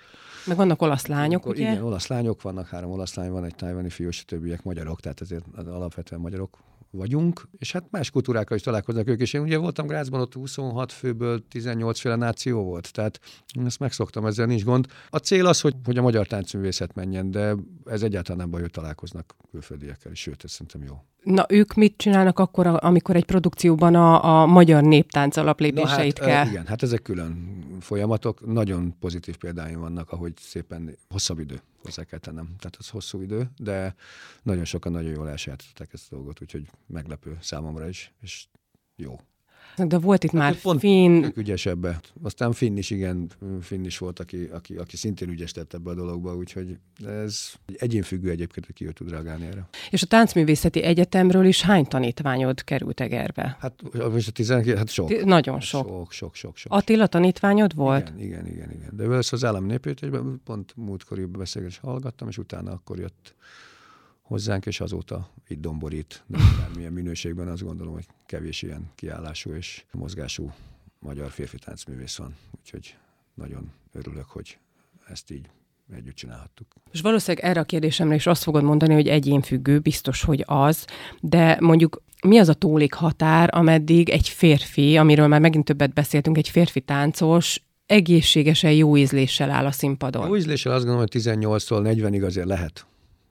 meg 0.46 0.58
vannak 0.58 0.82
olasz 0.82 1.06
lányok, 1.06 1.42
akkor, 1.42 1.56
ugye? 1.56 1.72
Igen, 1.72 1.84
olasz 1.84 2.08
lányok 2.08 2.42
vannak, 2.42 2.68
három 2.68 2.92
olasz 2.92 3.16
lány 3.16 3.32
van, 3.32 3.46
egy 3.46 3.56
tajvani 3.56 3.90
fiú, 3.90 4.08
és 4.08 4.20
a 4.22 4.26
többiek 4.26 4.64
magyarok, 4.64 5.00
tehát 5.00 5.22
ezért 5.22 5.46
alapvetően 5.56 6.22
magyarok 6.22 6.58
vagyunk, 6.92 7.48
és 7.58 7.72
hát 7.72 7.92
más 7.92 8.10
kultúrákkal 8.10 8.58
is 8.58 8.64
találkoznak 8.64 9.08
ők, 9.08 9.20
és 9.20 9.34
én 9.34 9.42
ugye 9.42 9.58
voltam 9.58 9.88
Grácsban, 9.88 10.22
ott 10.22 10.34
26 10.34 10.92
főből 10.92 11.48
18 11.48 12.00
féle 12.00 12.16
náció 12.16 12.64
volt, 12.64 12.94
tehát 12.94 13.20
ezt 13.66 13.80
megszoktam, 13.80 14.26
ezzel 14.26 14.46
nincs 14.46 14.64
gond. 14.64 14.86
A 15.10 15.18
cél 15.18 15.46
az, 15.46 15.62
hogy, 15.62 15.76
hogy 15.84 15.98
a 15.98 16.02
magyar 16.02 16.28
táncművészet 16.28 16.96
menjen, 16.96 17.32
de 17.32 17.56
ez 17.86 18.04
egyáltalán 18.04 18.38
nem 18.38 18.50
baj, 18.50 18.62
hogy 18.62 18.72
találkoznak 18.72 19.36
külföldiekkel, 19.52 20.12
és 20.12 20.20
sőt, 20.20 20.44
ez 20.44 20.52
szerintem 20.52 20.84
jó. 20.84 20.96
Na, 21.28 21.46
ők 21.50 21.74
mit 21.74 21.94
csinálnak 21.98 22.40
akkor, 22.40 22.68
amikor 22.68 23.16
egy 23.16 23.26
produkcióban 23.26 23.96
a, 23.96 24.42
a 24.42 24.46
magyar 24.46 24.84
néptánc 24.84 25.38
alaplépéseit 25.38 26.20
hát, 26.20 26.28
kell? 26.28 26.48
Igen, 26.48 26.66
hát 26.66 26.84
ezek 26.84 27.02
külön 27.02 27.58
folyamatok. 27.80 28.46
Nagyon 28.46 28.96
pozitív 29.00 29.38
példáim 29.38 29.80
vannak, 29.80 30.12
ahogy 30.12 30.34
szépen 30.40 30.98
hosszabb 31.10 31.40
idő 31.40 31.62
hozzá 31.84 32.04
kell 32.04 32.20
tennem. 32.20 32.46
Tehát 32.46 32.76
az 32.80 32.90
hosszú 32.90 33.22
idő, 33.22 33.50
de 33.58 33.96
nagyon 34.44 34.66
sokan 34.66 34.92
nagyon 34.92 35.12
jól 35.12 35.30
elsajátították 35.30 35.94
ezt 35.94 36.12
a 36.12 36.16
dolgot, 36.16 36.42
úgyhogy 36.42 36.70
meglepő 36.86 37.38
számomra 37.42 37.88
is, 37.88 38.14
és 38.22 38.46
jó. 38.96 39.20
De 39.86 39.98
volt 39.98 40.24
itt 40.24 40.32
hát 40.32 40.40
már 40.40 40.62
pont 40.62 40.80
Finn. 40.80 41.26
ügyes 41.36 41.66
ebbe. 41.66 42.00
Aztán 42.24 42.52
Finn 42.52 42.78
is, 42.78 42.90
igen, 42.90 43.30
Finn 43.62 43.86
is 43.86 43.98
volt, 43.98 44.20
aki, 44.20 44.50
aki, 44.52 44.76
aki 44.76 44.98
szintén 44.98 45.30
ügyes 45.30 45.52
tett 45.52 45.74
ebbe 45.74 45.90
a 45.90 45.94
dologba, 45.94 46.36
úgyhogy 46.36 46.78
ez 47.06 47.52
egyénfüggő 47.78 48.30
egyébként, 48.30 48.66
hogy 48.66 48.76
ki 48.76 48.86
ő 48.86 48.92
tud 48.92 49.10
reagálni 49.10 49.46
erre. 49.46 49.68
És 49.90 50.02
a 50.02 50.06
Táncművészeti 50.06 50.84
Egyetemről 50.84 51.46
is 51.46 51.62
hány 51.62 51.86
tanítványod 51.86 52.64
került 52.64 53.00
Egerbe? 53.00 53.58
Hát 53.60 53.74
most 54.12 54.28
a 54.28 54.32
12, 54.32 54.78
hát 54.78 54.90
sok. 54.90 55.24
Nagyon 55.24 55.60
sok. 55.60 55.88
Sok, 55.88 56.12
sok, 56.12 56.36
sok. 56.36 56.58
sok 56.58 56.74
Attila 56.74 57.08
tanítványod 57.08 57.76
volt? 57.76 58.14
Igen, 58.18 58.26
igen, 58.26 58.48
igen. 58.48 58.72
igen. 58.72 58.90
De 58.94 59.04
először 59.04 59.34
az 59.34 59.46
állami 59.46 59.68
népépítésben 59.68 60.42
pont 60.44 60.74
múltkori 60.76 61.26
beszélgetés 61.26 61.78
hallgattam, 61.78 62.28
és 62.28 62.38
utána 62.38 62.72
akkor 62.72 63.00
jött 63.00 63.36
hozzánk, 64.28 64.66
és 64.66 64.80
azóta 64.80 65.30
itt 65.48 65.62
domborít, 65.62 66.24
de 66.28 66.38
bármilyen 66.60 66.94
minőségben 66.94 67.48
azt 67.48 67.64
gondolom, 67.64 67.94
hogy 67.94 68.06
kevés 68.26 68.62
ilyen 68.62 68.90
kiállású 68.96 69.52
és 69.52 69.84
mozgású 69.92 70.52
magyar 71.00 71.32
férfi 71.32 71.58
táncművész 71.58 72.16
van. 72.16 72.36
Úgyhogy 72.60 72.96
nagyon 73.34 73.72
örülök, 73.94 74.26
hogy 74.26 74.58
ezt 75.08 75.32
így 75.32 75.50
együtt 75.94 76.16
csinálhattuk. 76.16 76.68
És 76.92 77.02
valószínűleg 77.02 77.46
erre 77.46 77.60
a 77.60 77.64
kérdésemre 77.64 78.16
is 78.16 78.28
azt 78.28 78.44
fogod 78.44 78.64
mondani, 78.64 78.94
hogy 78.94 79.08
egyénfüggő, 79.08 79.80
biztos, 79.80 80.22
hogy 80.22 80.44
az, 80.46 80.86
de 81.22 81.58
mondjuk 81.60 82.02
mi 82.24 82.38
az 82.38 82.50
a 82.50 82.54
tólik 82.54 82.94
határ, 82.94 83.50
ameddig 83.54 84.10
egy 84.10 84.30
férfi, 84.30 84.98
amiről 84.98 85.28
már 85.28 85.40
megint 85.40 85.66
többet 85.66 85.94
beszéltünk, 85.94 86.38
egy 86.38 86.50
férfi 86.50 86.82
táncos 86.82 87.62
egészségesen 87.86 88.72
jó 88.72 88.98
ízléssel 88.98 89.50
áll 89.50 89.66
a 89.66 89.72
színpadon? 89.72 90.28
Jó 90.28 90.36
ízléssel 90.36 90.72
azt 90.72 90.86
gondolom, 90.86 91.08
hogy 91.12 91.22
18-tól 91.22 91.96
40-ig 91.96 92.26
azért 92.26 92.48
lehet 92.48 92.86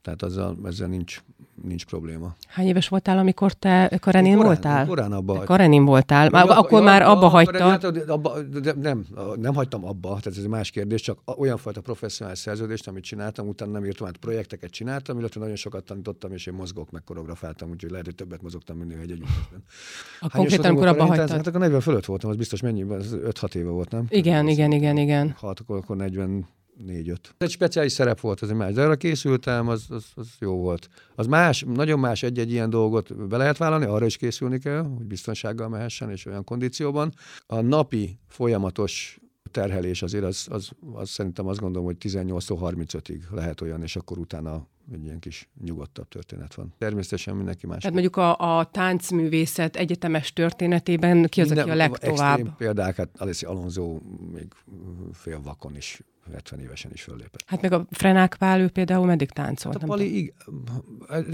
tehát 0.06 0.22
azzal, 0.22 0.56
ezzel 0.64 0.88
nincs, 0.88 1.22
nincs 1.62 1.84
probléma. 1.84 2.34
Hány 2.46 2.66
éves 2.66 2.88
voltál, 2.88 3.18
amikor 3.18 3.52
te 3.52 3.98
Karenin 4.00 4.32
korán, 4.32 4.46
voltál? 4.46 4.86
Korán 4.86 5.12
abba. 5.12 5.38
Karenin 5.44 5.84
voltál. 5.84 6.30
Már, 6.30 6.46
ja, 6.46 6.58
akkor 6.58 6.78
ja, 6.78 6.84
már 6.84 7.02
abba 7.02 7.28
hagyta. 7.28 7.68
Hát, 7.68 7.84
abba, 7.84 8.42
de 8.42 8.72
nem, 8.80 9.06
nem 9.36 9.54
hagytam 9.54 9.84
abba, 9.84 10.08
tehát 10.08 10.26
ez 10.26 10.36
egy 10.36 10.48
más 10.48 10.70
kérdés, 10.70 11.00
csak 11.00 11.18
olyan 11.36 11.56
fajta 11.56 11.80
professzionális 11.80 12.38
szerződést, 12.38 12.88
amit 12.88 13.04
csináltam, 13.04 13.48
utána 13.48 13.72
nem 13.72 13.84
írtam 13.84 14.06
át 14.06 14.16
projekteket 14.16 14.70
csináltam, 14.70 15.18
illetve 15.18 15.40
nagyon 15.40 15.56
sokat 15.56 15.84
tanítottam, 15.84 16.32
és 16.32 16.46
én 16.46 16.54
mozgok, 16.54 16.90
meg 16.90 17.02
koreografáltam, 17.04 17.70
úgyhogy 17.70 17.90
lehet, 17.90 18.06
hogy 18.06 18.14
többet 18.14 18.42
mozogtam 18.42 18.76
mindig 18.76 18.96
egy 18.96 19.10
együttesben. 19.10 19.62
A 20.20 20.28
konkrétan, 20.28 20.70
amikor 20.70 20.86
abba 20.86 21.04
hagytad? 21.04 21.30
Hát 21.30 21.46
akkor 21.46 21.60
40 21.60 21.80
fölött 21.80 22.04
voltam, 22.04 22.30
az 22.30 22.36
biztos 22.36 22.60
mennyi, 22.60 22.84
5-6 22.88 23.54
éve 23.54 23.70
volt, 23.70 23.90
nem? 23.90 24.06
Igen, 24.08 24.48
igen, 24.48 24.72
igen, 24.72 24.96
igen. 24.96 25.36
Hát 25.40 25.60
akkor, 25.60 25.76
akkor 25.76 25.96
40 25.96 26.46
négy-öt. 26.84 27.34
Egy 27.38 27.50
speciális 27.50 27.92
szerep 27.92 28.20
volt, 28.20 28.40
az 28.40 28.50
egy 28.50 28.56
más. 28.56 28.72
De 28.72 28.82
arra 28.82 28.96
készültem, 28.96 29.68
az, 29.68 29.84
az, 29.88 30.04
az 30.14 30.28
jó 30.38 30.56
volt. 30.56 30.88
Az 31.14 31.26
más, 31.26 31.64
nagyon 31.74 31.98
más 31.98 32.22
egy-egy 32.22 32.50
ilyen 32.50 32.70
dolgot 32.70 33.28
be 33.28 33.36
lehet 33.36 33.56
vállalni, 33.56 33.84
arra 33.84 34.06
is 34.06 34.16
készülni 34.16 34.58
kell, 34.58 34.82
hogy 34.96 35.06
biztonsággal 35.06 35.68
mehessen, 35.68 36.10
és 36.10 36.26
olyan 36.26 36.44
kondícióban. 36.44 37.14
A 37.46 37.60
napi 37.60 38.18
folyamatos 38.28 39.18
terhelés 39.50 40.02
azért 40.02 40.24
az, 40.24 40.46
az, 40.50 40.70
az 40.92 41.08
szerintem 41.08 41.46
azt 41.46 41.60
gondolom, 41.60 41.86
hogy 41.86 41.96
18-tól 42.00 42.74
35-ig 42.88 43.20
lehet 43.30 43.60
olyan, 43.60 43.82
és 43.82 43.96
akkor 43.96 44.18
utána 44.18 44.66
egy 44.92 45.04
ilyen 45.04 45.18
kis 45.18 45.48
nyugodtabb 45.64 46.08
történet 46.08 46.54
van. 46.54 46.74
Természetesen 46.78 47.36
mindenki 47.36 47.66
más. 47.66 47.78
Tehát 47.78 47.92
mondjuk 47.92 48.16
a, 48.16 48.58
a 48.58 48.64
táncművészet 48.64 49.76
egyetemes 49.76 50.32
történetében 50.32 51.26
ki 51.28 51.40
az, 51.40 51.46
Minden, 51.46 51.64
aki 51.64 51.72
a 51.72 51.76
legtovább? 51.76 52.38
Extrém 52.38 52.54
példák, 52.56 52.96
hát 52.96 53.08
Alessi 53.16 53.46
Alonso 53.46 53.98
még 54.32 54.46
fél 55.12 55.40
vakon 55.40 55.76
is 55.76 56.02
70 56.34 56.60
évesen 56.60 56.92
is 56.92 57.02
föllépett. 57.02 57.42
Hát 57.46 57.62
meg 57.62 57.72
a 57.72 57.86
Frenák 57.90 58.36
Pál, 58.38 58.60
ő 58.60 58.68
például 58.68 59.06
meddig 59.06 59.30
táncolt? 59.30 59.74
Hát 59.74 59.82
a 59.82 59.86
Pali, 59.86 60.16
ig- 60.16 60.34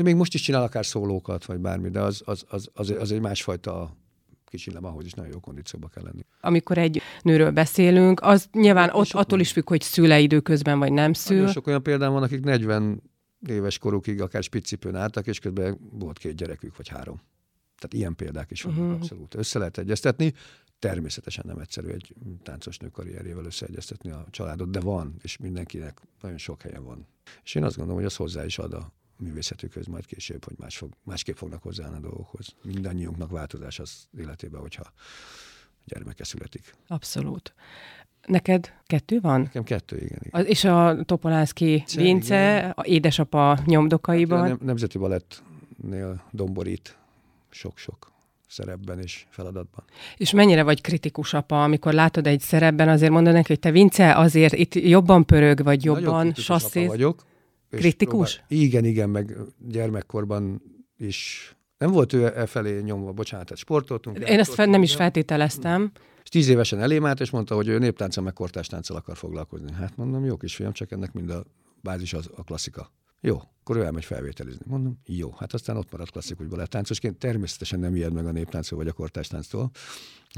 még 0.02 0.14
most 0.14 0.35
is 0.35 0.40
csinál 0.40 0.62
akár 0.62 0.87
szólókat, 0.87 1.44
vagy 1.44 1.59
bármi, 1.59 1.88
de 1.88 2.00
az, 2.00 2.22
az, 2.24 2.44
az, 2.48 2.68
az, 2.74 2.90
az 2.90 3.12
egy 3.12 3.20
másfajta 3.20 3.96
kicsilem, 4.44 4.85
ahhoz 4.85 5.05
is 5.05 5.12
nagyon 5.12 5.33
jó 5.33 5.40
kondícióba 5.40 5.88
kell 5.88 6.02
lenni. 6.02 6.24
Amikor 6.40 6.78
egy 6.78 7.02
nőről 7.22 7.50
beszélünk, 7.50 8.20
az 8.22 8.48
nyilván 8.52 8.90
ott 8.92 9.11
attól 9.11 9.40
is 9.40 9.52
függ, 9.52 9.68
hogy 9.68 9.81
szüle 9.81 10.20
időközben, 10.20 10.78
vagy 10.78 10.92
nem 10.92 11.12
szül. 11.12 11.37
Nagyon 11.37 11.52
sok 11.52 11.66
olyan 11.66 11.83
példám 11.83 12.12
van, 12.12 12.22
akik 12.22 12.44
40 12.44 13.02
éves 13.48 13.78
korukig 13.78 14.20
akár 14.20 14.42
spicipőn 14.42 14.94
álltak, 14.94 15.26
és 15.26 15.38
közben 15.38 15.78
volt 15.92 16.18
két 16.18 16.35
gyerekük, 16.35 16.76
vagy 16.76 16.88
három. 16.88 17.20
Tehát 17.83 17.95
ilyen 17.95 18.16
példák 18.16 18.51
is 18.51 18.62
vannak 18.62 18.81
uh-huh. 18.81 18.95
abszolút. 18.95 19.35
Össze 19.35 19.59
lehet 19.59 19.79
egyeztetni. 19.79 20.33
Természetesen 20.79 21.45
nem 21.47 21.59
egyszerű 21.59 21.88
egy 21.88 22.14
táncos 22.42 22.79
nő 22.79 22.88
karrierjével 22.88 23.45
összeegyeztetni 23.45 24.11
a 24.11 24.27
családot, 24.31 24.71
de 24.71 24.81
van, 24.81 25.14
és 25.23 25.37
mindenkinek 25.37 26.01
nagyon 26.21 26.38
sok 26.38 26.62
helyen 26.62 26.85
van. 26.85 27.07
És 27.45 27.55
én 27.55 27.64
azt 27.64 27.77
gondolom, 27.77 28.01
hogy 28.01 28.11
az 28.11 28.16
hozzá 28.16 28.45
is 28.45 28.59
ad 28.59 28.73
a 28.73 28.92
művészetükhöz 29.16 29.87
majd 29.87 30.07
később, 30.07 30.45
hogy 30.45 30.55
más 30.59 30.77
fog, 30.77 30.92
másképp 31.03 31.37
fognak 31.37 31.62
hozzáállni 31.62 31.97
a 31.97 32.01
dolgokhoz. 32.01 32.55
Mindannyiunknak 32.62 33.31
változás 33.31 33.79
az 33.79 34.09
életében, 34.18 34.61
hogyha 34.61 34.92
gyermeke 35.85 36.25
születik. 36.25 36.75
Abszolút. 36.87 37.55
Neked 38.27 38.73
kettő 38.87 39.21
van? 39.21 39.40
Nekem 39.40 39.64
kettő, 39.64 39.97
igen. 39.97 40.18
igen. 40.23 40.40
Az, 40.40 40.47
és 40.47 40.64
a 40.64 41.03
Topolánszki 41.05 41.85
Vince, 41.95 42.59
a 42.59 42.85
édesapa 42.87 43.59
nyomdokaiban. 43.64 44.49
Hát, 44.49 44.61
a 44.61 44.64
Nemzeti 44.64 44.99
Balettnél 44.99 46.25
domborít 46.31 46.97
sok-sok 47.55 48.12
szerepben 48.49 48.99
és 48.99 49.27
feladatban. 49.31 49.85
És 50.17 50.33
mennyire 50.33 50.62
vagy 50.62 50.81
kritikus 50.81 51.35
apa, 51.35 51.62
amikor 51.62 51.93
látod 51.93 52.27
egy 52.27 52.41
szerepben, 52.41 52.88
azért 52.88 53.12
mondod 53.12 53.33
neki, 53.33 53.47
hogy 53.49 53.59
te 53.59 53.71
Vince, 53.71 54.15
azért 54.15 54.53
itt 54.53 54.75
jobban 54.75 55.27
pörög, 55.27 55.62
vagy 55.62 55.85
jobban 55.85 56.35
sasszéz? 56.35 56.87
vagyok. 56.87 57.25
Kritikus? 57.71 58.37
Próbál, 58.37 58.65
igen, 58.65 58.85
igen, 58.85 59.11
meg 59.11 59.37
gyermekkorban 59.59 60.62
is 60.97 61.53
nem 61.79 61.91
volt 61.91 62.12
ő 62.12 62.27
e 62.27 62.47
felé 62.47 62.81
nyomva, 62.81 63.12
bocsánat, 63.12 63.47
tehát 63.47 63.62
sportoltunk. 63.62 64.19
Én 64.19 64.38
ezt 64.38 64.55
fel, 64.55 64.67
nem 64.67 64.83
is 64.83 64.95
feltételeztem. 64.95 65.93
És 66.23 66.29
tíz 66.29 66.49
évesen 66.49 66.81
elém 66.81 67.07
állt, 67.07 67.21
és 67.21 67.31
mondta, 67.31 67.55
hogy 67.55 67.69
ő 67.69 67.79
néptánccal 67.79 68.25
meg 68.25 68.33
kortástánccal 68.33 68.97
akar 68.97 69.17
foglalkozni. 69.17 69.73
Hát 69.73 69.97
mondom, 69.97 70.25
jó 70.25 70.37
kisfiam, 70.37 70.73
csak 70.73 70.91
ennek 70.91 71.12
mind 71.12 71.31
a 71.31 71.45
bázis 71.81 72.12
az 72.12 72.31
a 72.37 72.45
klasszika. 72.45 72.91
Jó, 73.25 73.41
akkor 73.61 73.77
ő 73.77 73.85
elmegy 73.85 74.05
felvételizni. 74.05 74.65
Mondom, 74.69 74.99
jó, 75.07 75.31
hát 75.31 75.53
aztán 75.53 75.77
ott 75.77 75.91
maradt 75.93 76.11
klasszikus 76.11 76.47
balettáncosként. 76.47 77.19
Természetesen 77.19 77.81
nem 77.81 77.97
ijed 77.97 78.13
meg 78.13 78.27
a 78.27 78.33
néptánctól 78.33 78.79
vagy 78.79 78.89
a 78.89 78.93
kortástánctól, 78.93 79.71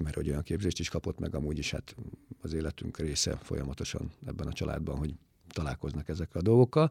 mert 0.03 0.15
hogy 0.15 0.29
olyan 0.29 0.43
képzést 0.43 0.79
is 0.79 0.89
kapott 0.89 1.19
meg 1.19 1.35
amúgy 1.35 1.59
is 1.59 1.71
hát 1.71 1.95
az 2.43 2.53
életünk 2.53 2.99
része 2.99 3.37
folyamatosan 3.37 4.13
ebben 4.27 4.47
a 4.47 4.53
családban, 4.53 4.97
hogy 4.99 5.15
találkoznak 5.55 6.09
ezekkel 6.09 6.41
a 6.41 6.45
dolgokkal. 6.45 6.91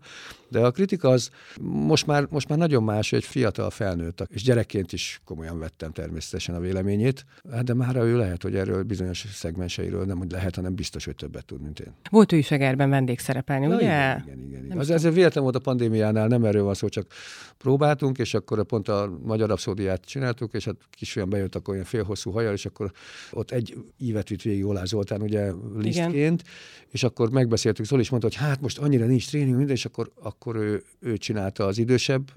De 0.50 0.60
a 0.60 0.72
kritika 0.72 1.10
az 1.10 1.30
most 1.62 2.06
már, 2.06 2.28
most 2.30 2.48
már 2.48 2.58
nagyon 2.58 2.84
más, 2.84 3.12
egy 3.12 3.24
fiatal 3.24 3.70
felnőtt, 3.70 4.28
és 4.30 4.44
gyerekként 4.44 4.94
is 4.94 5.22
komolyan 5.26 5.60
vettem 5.60 5.92
természetesen 5.92 6.56
a 6.56 6.60
véleményét, 6.60 7.26
hát 7.52 7.64
de 7.64 7.74
már 7.74 7.96
ő 7.96 8.18
lehet, 8.18 8.44
hogy 8.44 8.56
erről 8.56 8.84
bizonyos 8.84 9.26
szegmenseiről 9.34 10.06
nem 10.06 10.18
hogy 10.18 10.32
lehet, 10.32 10.56
hanem 10.56 10.76
biztos, 10.76 11.06
hogy 11.06 11.16
többet 11.16 11.46
tud, 11.46 11.62
mint 11.62 11.80
én. 11.80 11.94
Volt 12.10 12.32
ő 12.32 12.38
is 12.38 12.52
Egerben 12.52 12.90
vendégszerepelni, 12.90 13.66
ugye? 13.66 13.76
Igen, 13.76 14.24
igen, 14.26 14.40
igen. 14.40 14.66
igen. 14.66 14.78
Az, 14.78 14.90
ezért 14.90 15.14
véletlen 15.14 15.44
volt 15.44 15.56
a 15.56 15.60
pandémiánál, 15.60 16.28
nem 16.28 16.44
erről 16.44 16.64
van 16.64 16.74
szó, 16.74 16.90
csak 16.90 17.08
próbáltunk, 17.58 18.18
és 18.18 18.34
akkor 18.34 18.66
pont 18.66 18.88
a 18.88 19.20
magyar 19.24 19.52
abszódiát 19.52 20.06
csináltuk, 20.06 20.54
és 20.54 20.66
hát 20.66 20.76
kisfiam 20.90 21.30
bejött 21.30 21.56
akkor 21.56 21.74
olyan 21.74 21.86
félhosszú 21.86 22.32
hajjal, 22.32 22.54
és 22.54 22.66
akkor 22.66 22.92
ott 23.32 23.52
egy 23.52 23.78
ívet 23.98 24.30
vitt 24.30 24.42
végig 24.42 24.66
Olá 24.66 24.84
Zoltán, 24.84 25.22
ugye 25.22 25.52
lisztként, 25.76 26.14
Igen. 26.14 26.40
és 26.90 27.04
akkor 27.04 27.30
megbeszéltük, 27.30 27.86
Zoli 27.86 28.02
is 28.02 28.10
mondta, 28.10 28.28
hogy 28.28 28.38
hát 28.48 28.53
most 28.62 28.78
annyira 28.78 29.06
nincs 29.06 29.28
tréning, 29.28 29.56
minden, 29.56 29.76
és 29.76 29.86
akkor, 29.86 30.12
akkor 30.22 30.56
ő, 30.56 30.84
ő 31.00 31.18
csinálta 31.18 31.66
az 31.66 31.78
idősebb 31.78 32.32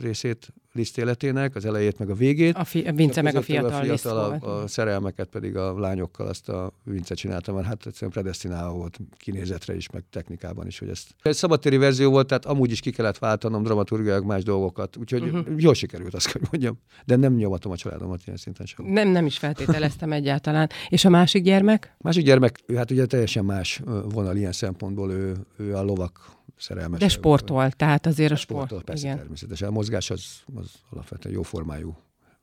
részét 0.00 0.52
Liszt 0.72 0.98
életének, 0.98 1.54
az 1.54 1.64
elejét 1.64 1.98
meg 1.98 2.10
a 2.10 2.14
végét. 2.14 2.56
A 2.56 2.64
fi- 2.64 2.90
Vince 2.94 3.22
meg 3.22 3.36
a 3.36 3.42
fiatal, 3.42 3.72
a, 3.72 3.82
fiatal 3.82 4.38
a, 4.40 4.62
a, 4.62 4.66
szerelmeket 4.66 5.28
pedig 5.28 5.56
a 5.56 5.78
lányokkal 5.78 6.26
azt 6.26 6.48
a 6.48 6.72
Vince 6.84 7.14
csinálta, 7.14 7.52
mert 7.52 7.66
hát 7.66 7.86
egyszerűen 7.86 8.10
predestinálva 8.10 8.72
volt 8.72 8.98
kinézetre 9.16 9.76
is, 9.76 9.90
meg 9.90 10.04
technikában 10.10 10.66
is, 10.66 10.78
hogy 10.78 10.88
ezt. 10.88 11.14
Egy 11.22 11.34
szabadtéri 11.34 11.76
verzió 11.76 12.10
volt, 12.10 12.26
tehát 12.26 12.46
amúgy 12.46 12.70
is 12.70 12.80
ki 12.80 12.90
kellett 12.90 13.18
váltanom 13.18 13.62
dramaturgiák 13.62 14.22
más 14.22 14.42
dolgokat, 14.42 14.96
úgyhogy 14.96 15.22
uh-huh. 15.22 15.46
jól 15.56 15.74
sikerült, 15.74 16.14
azt 16.14 16.32
kell 16.32 16.42
mondjam. 16.50 16.78
De 17.04 17.16
nem 17.16 17.34
nyomatom 17.34 17.72
a 17.72 17.76
családomat 17.76 18.20
ilyen 18.26 18.38
szinten 18.38 18.66
sem. 18.66 18.86
Nem, 18.86 19.08
nem 19.08 19.26
is 19.26 19.38
feltételeztem 19.38 20.12
egyáltalán. 20.12 20.68
És 20.88 21.04
a 21.04 21.08
másik 21.08 21.42
gyermek? 21.42 21.94
Másik 21.98 22.24
gyermek, 22.24 22.60
hát 22.74 22.90
ugye 22.90 23.06
teljesen 23.06 23.44
más 23.44 23.80
vonal 24.12 24.36
ilyen 24.36 24.52
szempontból, 24.52 25.10
ő, 25.10 25.36
ő 25.56 25.76
a 25.76 25.82
lovak 25.82 26.38
szerelmes. 26.60 27.00
De 27.00 27.08
sportol, 27.08 27.70
tehát 27.70 28.06
azért 28.06 28.32
a 28.32 28.36
sport. 28.36 28.66
Sportol, 28.66 28.84
persze, 28.84 29.04
igen. 29.04 29.16
természetesen. 29.16 29.68
A 29.68 29.70
mozgás 29.70 30.10
az, 30.10 30.42
az 30.54 30.72
alapvetően 30.90 31.34
jó 31.34 31.42
formájú, 31.42 31.96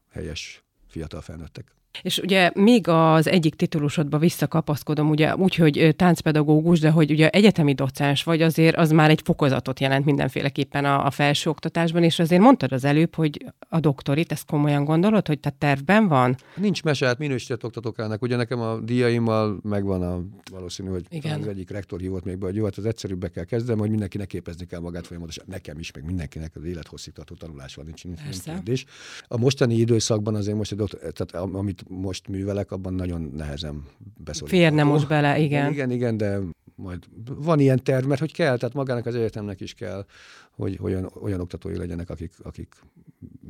helyes 0.10 0.64
fiatal 0.88 1.22
felnőttek. 1.22 1.77
És 2.02 2.18
ugye 2.18 2.52
még 2.54 2.88
az 2.88 3.28
egyik 3.28 3.56
titulusodba 3.56 4.18
visszakapaszkodom, 4.18 5.10
ugye 5.10 5.36
úgy, 5.36 5.56
hogy 5.56 5.94
táncpedagógus, 5.96 6.80
de 6.80 6.90
hogy 6.90 7.12
ugye 7.12 7.30
egyetemi 7.30 7.74
docens 7.74 8.24
vagy, 8.24 8.42
azért 8.42 8.76
az 8.76 8.92
már 8.92 9.10
egy 9.10 9.22
fokozatot 9.24 9.80
jelent 9.80 10.06
mindenféleképpen 10.06 10.86
a, 10.86 11.06
a 11.06 11.12
felsőoktatásban, 11.12 12.04
és 12.04 12.20
azért 12.20 12.42
mondtad 12.42 12.72
az 12.72 12.84
előbb, 12.84 13.16
hogy 13.16 13.46
a 13.70 13.80
doktorit, 13.80 14.32
ezt 14.32 14.46
komolyan 14.46 14.86
gondolod, 14.86 15.28
hogy 15.28 15.40
te 15.40 15.50
tervben 15.50 16.08
van? 16.08 16.36
Nincs 16.56 16.84
mese, 16.84 17.06
hát 17.06 17.18
minősített 17.18 17.64
oktatók 17.64 18.00
állnak. 18.00 18.22
Ugye 18.22 18.36
nekem 18.36 18.60
a 18.60 18.80
díjaimmal 18.80 19.60
megvan 19.64 20.02
a 20.02 20.22
valószínű, 20.52 20.90
hogy 20.90 21.06
Igen. 21.10 21.40
az 21.40 21.48
egyik 21.48 21.70
rektor 21.70 22.00
hívott 22.00 22.24
még 22.24 22.38
be, 22.38 22.46
hogy 22.46 22.56
jó, 22.56 22.64
hát 22.64 22.78
az 22.78 22.86
egyszerűbbbe 22.86 23.28
kell 23.28 23.44
kezdem, 23.44 23.78
hogy 23.78 23.90
mindenkinek 23.90 24.28
képezni 24.28 24.66
kell 24.66 24.80
magát 24.80 25.08
folyamatosan. 25.08 25.46
Nekem 25.48 25.80
is, 25.80 25.92
meg 25.92 26.06
mindenkinek 26.06 26.56
az 26.56 26.64
élethosszígtartó 26.64 27.36
tanulás 27.36 27.76
van, 27.76 27.86
nincs, 27.86 28.04
nincs 28.04 28.44
kérdés. 28.44 28.86
A 29.28 29.38
mostani 29.38 29.76
időszakban 29.76 30.36
azért 30.36 30.58
most, 30.58 30.76
tehát 31.00 31.32
amit 31.56 31.86
most 31.88 32.28
művelek, 32.28 32.71
abban 32.71 32.93
nagyon 32.93 33.21
nehezen 33.21 33.84
beszélni. 34.23 34.50
Férne 34.50 34.84
most 34.84 35.08
bele, 35.08 35.39
igen. 35.39 35.71
Igen, 35.71 35.91
igen, 35.91 36.17
de 36.17 36.39
majd 36.76 37.04
van 37.26 37.60
ilyen 37.60 37.84
terv, 37.84 38.06
mert 38.06 38.19
hogy 38.19 38.34
kell, 38.34 38.58
tehát 38.58 38.76
magának 38.76 39.06
az 39.06 39.15
egyetemnek 39.15 39.62
is 39.62 39.73
kell, 39.73 40.06
hogy 40.52 40.78
olyan, 40.82 41.12
olyan 41.21 41.39
oktatói 41.39 41.78
legyenek, 41.78 42.10
akik, 42.10 42.34
akik 42.43 42.76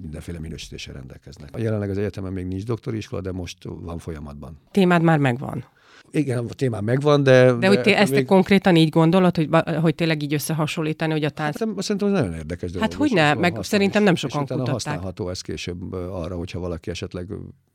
mindenféle 0.02 0.39
minősítéssel 0.39 0.93
rendelkeznek. 0.93 1.58
Jelenleg 1.58 1.89
az 1.89 1.97
egyetemen 1.97 2.34
még 2.34 2.45
nincs 2.45 2.65
doktori 2.65 2.97
iskola, 2.97 3.21
de 3.21 3.32
most 3.32 3.58
van 3.63 3.97
folyamatban. 3.97 4.60
Témád 4.71 5.02
már 5.02 5.19
megvan. 5.19 5.65
Igen, 6.12 6.38
a 6.38 6.54
témám 6.54 6.84
megvan, 6.84 7.24
de... 7.24 7.54
De 7.54 7.67
hogy 7.67 7.82
te 7.82 7.98
ezt 7.98 8.12
még... 8.12 8.20
te 8.20 8.26
konkrétan 8.26 8.76
így 8.76 8.89
gondolod, 8.89 9.36
hogy, 9.36 9.50
hogy 9.82 9.96
tényleg 9.96 10.24
így 10.24 10.34
összehasonlítani, 10.34 11.12
hogy 11.12 11.24
a 11.24 11.30
tánc... 11.30 11.60
Hát, 11.60 11.82
szerintem 11.82 12.13
ez 12.13 12.22
nagyon 12.22 12.34
érdekes 12.34 12.72
dolog. 12.72 12.89
Hát 12.89 12.98
hogy 13.00 13.12
ne, 13.13 13.34
meg 13.34 13.58
szerintem 13.62 14.04
nem 14.04 14.15
sokan 14.15 14.41
és 14.41 14.48
kutatták. 14.48 14.74
használható 14.74 15.30
ez 15.30 15.41
később 15.41 15.93
arra, 15.93 16.36
hogyha 16.36 16.60
valaki 16.60 16.89
esetleg 16.89 17.28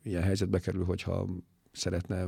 ilyen 0.03 0.23
helyzetbe 0.23 0.59
kerül, 0.59 0.85
hogyha 0.85 1.27
szeretne 1.71 2.27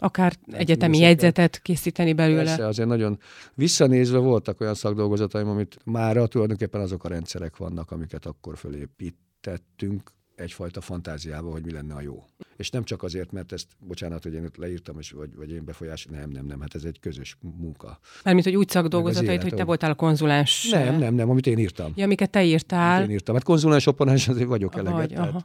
Akár 0.00 0.32
egyetemi 0.50 0.98
jegyzetet 0.98 1.62
készíteni 1.62 2.12
belőle. 2.12 2.44
Persze, 2.44 2.66
azért 2.66 2.88
nagyon 2.88 3.18
visszanézve 3.54 4.18
voltak 4.18 4.60
olyan 4.60 4.74
szakdolgozataim, 4.74 5.48
amit 5.48 5.78
mára 5.84 6.26
tulajdonképpen 6.26 6.80
azok 6.80 7.04
a 7.04 7.08
rendszerek 7.08 7.56
vannak, 7.56 7.90
amiket 7.90 8.26
akkor 8.26 8.56
fölépítettünk 8.56 10.12
egyfajta 10.34 10.80
fantáziába, 10.80 11.50
hogy 11.50 11.64
mi 11.64 11.72
lenne 11.72 11.94
a 11.94 12.00
jó. 12.00 12.24
És 12.58 12.70
nem 12.70 12.84
csak 12.84 13.02
azért, 13.02 13.32
mert 13.32 13.52
ezt, 13.52 13.66
bocsánat, 13.78 14.22
hogy 14.22 14.34
én 14.34 14.50
leírtam, 14.56 14.98
és, 14.98 15.10
vagy, 15.10 15.36
vagy 15.36 15.50
én 15.50 15.64
befolyás, 15.64 16.06
nem, 16.10 16.30
nem, 16.30 16.46
nem, 16.46 16.60
hát 16.60 16.74
ez 16.74 16.84
egy 16.84 17.00
közös 17.00 17.36
munka. 17.40 17.98
Mármint, 18.24 18.46
hogy 18.46 18.56
úgy 18.56 18.68
szakdolgozatait, 18.68 19.42
hogy 19.42 19.54
te 19.54 19.64
voltál 19.64 19.90
a 19.90 19.94
konzulens. 19.94 20.70
Nem, 20.70 20.98
nem, 20.98 21.14
nem, 21.14 21.30
amit 21.30 21.46
én 21.46 21.58
írtam. 21.58 21.92
Ja, 21.94 22.04
amiket 22.04 22.30
te 22.30 22.44
írtál. 22.44 22.96
Amit 22.96 23.08
én 23.08 23.14
írtam. 23.14 23.34
Hát 23.34 23.44
konzulens 23.44 23.86
opponens 23.86 24.28
azért 24.28 24.48
vagyok 24.48 24.74
eleget, 24.74 24.98
vagy, 24.98 25.08
tehát, 25.08 25.44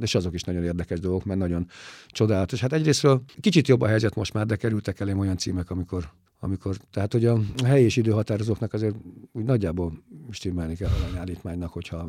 és 0.00 0.14
azok 0.14 0.34
is 0.34 0.42
nagyon 0.42 0.64
érdekes 0.64 1.00
dolgok, 1.00 1.24
mert 1.24 1.38
nagyon 1.38 1.66
csodálatos. 2.08 2.60
Hát 2.60 2.72
egyrésztről 2.72 3.22
kicsit 3.40 3.68
jobb 3.68 3.80
a 3.80 3.86
helyzet 3.86 4.14
most 4.14 4.32
már, 4.32 4.46
de 4.46 4.56
kerültek 4.56 5.00
elém 5.00 5.18
olyan 5.18 5.36
címek, 5.36 5.70
amikor 5.70 6.10
amikor, 6.44 6.76
tehát 6.92 7.12
hogy 7.12 7.24
a 7.24 7.40
helyi 7.64 7.84
és 7.84 7.96
időhatározóknak 7.96 8.72
azért 8.72 8.94
úgy 9.32 9.44
nagyjából 9.44 9.92
stimmelni 10.30 10.76
kell 10.76 10.88
a 10.88 11.18
állítmánynak, 11.18 11.72
hogyha 11.72 12.08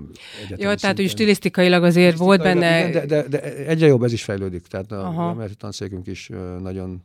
Jó, 0.57 0.73
tehát 0.73 0.97
hogy 0.97 1.09
stilisztikailag 1.09 1.83
azért 1.83 2.17
volt 2.17 2.41
benne... 2.41 2.87
Igen, 2.87 2.91
de, 2.91 3.05
de, 3.05 3.27
de, 3.27 3.65
egyre 3.65 3.87
jobb 3.87 4.03
ez 4.03 4.13
is 4.13 4.23
fejlődik, 4.43 4.67
tehát 4.67 4.91
a 4.91 5.29
emeleti 5.31 5.55
tanszékünk 5.55 6.07
is 6.07 6.29
nagyon... 6.61 7.03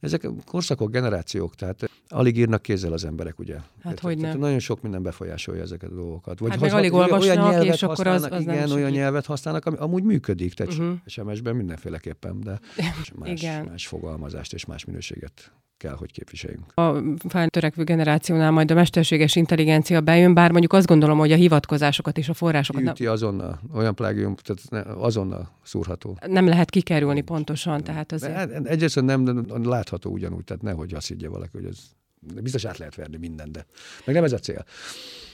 Ezek 0.00 0.28
korszakok, 0.44 0.90
generációk, 0.90 1.54
tehát 1.54 1.90
alig 2.08 2.36
írnak 2.36 2.62
kézzel 2.62 2.92
az 2.92 3.04
emberek, 3.04 3.38
ugye? 3.38 3.56
Hát 3.82 4.00
hogy 4.00 4.18
nem. 4.18 4.38
Nagyon 4.38 4.58
sok 4.58 4.82
minden 4.82 5.02
befolyásolja 5.02 5.62
ezeket 5.62 5.90
a 5.90 5.94
dolgokat. 5.94 6.38
Vagy 6.38 6.50
hát 6.50 6.60
meg 6.60 6.72
alig 6.72 6.92
olvasnak, 6.92 7.36
olyan 7.36 7.50
nyelvet 7.50 7.74
és 7.74 7.82
akkor 7.82 8.06
az, 8.06 8.28
az 8.30 8.40
igen, 8.40 8.70
olyan 8.70 8.90
nyelvet 8.90 9.26
használnak, 9.26 9.66
ami 9.66 9.76
amúgy 9.76 10.02
működik, 10.02 10.54
tehát 10.54 10.72
uh-huh. 10.72 10.96
SMS-ben 11.06 11.56
mindenféleképpen, 11.56 12.40
de 12.40 12.60
más, 13.18 13.30
igen. 13.30 13.64
más 13.64 13.86
fogalmazást 13.86 14.52
és 14.52 14.64
más 14.64 14.84
minőséget 14.84 15.52
kell, 15.76 15.94
hogy 15.94 16.12
képviseljünk. 16.12 16.64
A 16.74 17.02
feltörekvő 17.28 17.84
generációnál 17.84 18.50
majd 18.50 18.70
a 18.70 18.74
mesterséges 18.74 19.36
intelligencia 19.36 20.00
bejön, 20.00 20.34
bár 20.34 20.50
mondjuk 20.50 20.72
azt 20.72 20.86
gondolom, 20.86 21.18
hogy 21.18 21.32
a 21.32 21.36
hivatkozásokat 21.36 22.18
és 22.18 22.28
a 22.28 22.34
forrásokat... 22.34 22.82
Üti 22.82 23.02
nem... 23.02 23.12
azonnal, 23.12 23.60
olyan 23.74 23.94
plágium, 23.94 24.34
tehát 24.34 24.86
azonnal 24.88 25.50
szúrható. 25.62 26.18
Nem 26.26 26.35
lehet 26.44 26.70
kikerülni 26.70 27.20
pontosan, 27.20 27.84
tehát 27.84 28.12
azért... 28.12 28.34
Hát, 28.34 28.50
egyrészt 28.50 29.00
nem, 29.02 29.46
látható 29.64 30.10
ugyanúgy, 30.10 30.44
tehát 30.44 30.62
nehogy 30.62 30.94
azt 30.94 31.08
higgye 31.08 31.28
valaki, 31.28 31.50
hogy 31.52 31.64
ez 31.64 31.78
biztos 32.42 32.64
át 32.64 32.78
lehet 32.78 32.94
verni 32.94 33.16
minden, 33.16 33.52
de 33.52 33.66
meg 34.04 34.14
nem 34.14 34.24
ez 34.24 34.32
a 34.32 34.38
cél. 34.38 34.64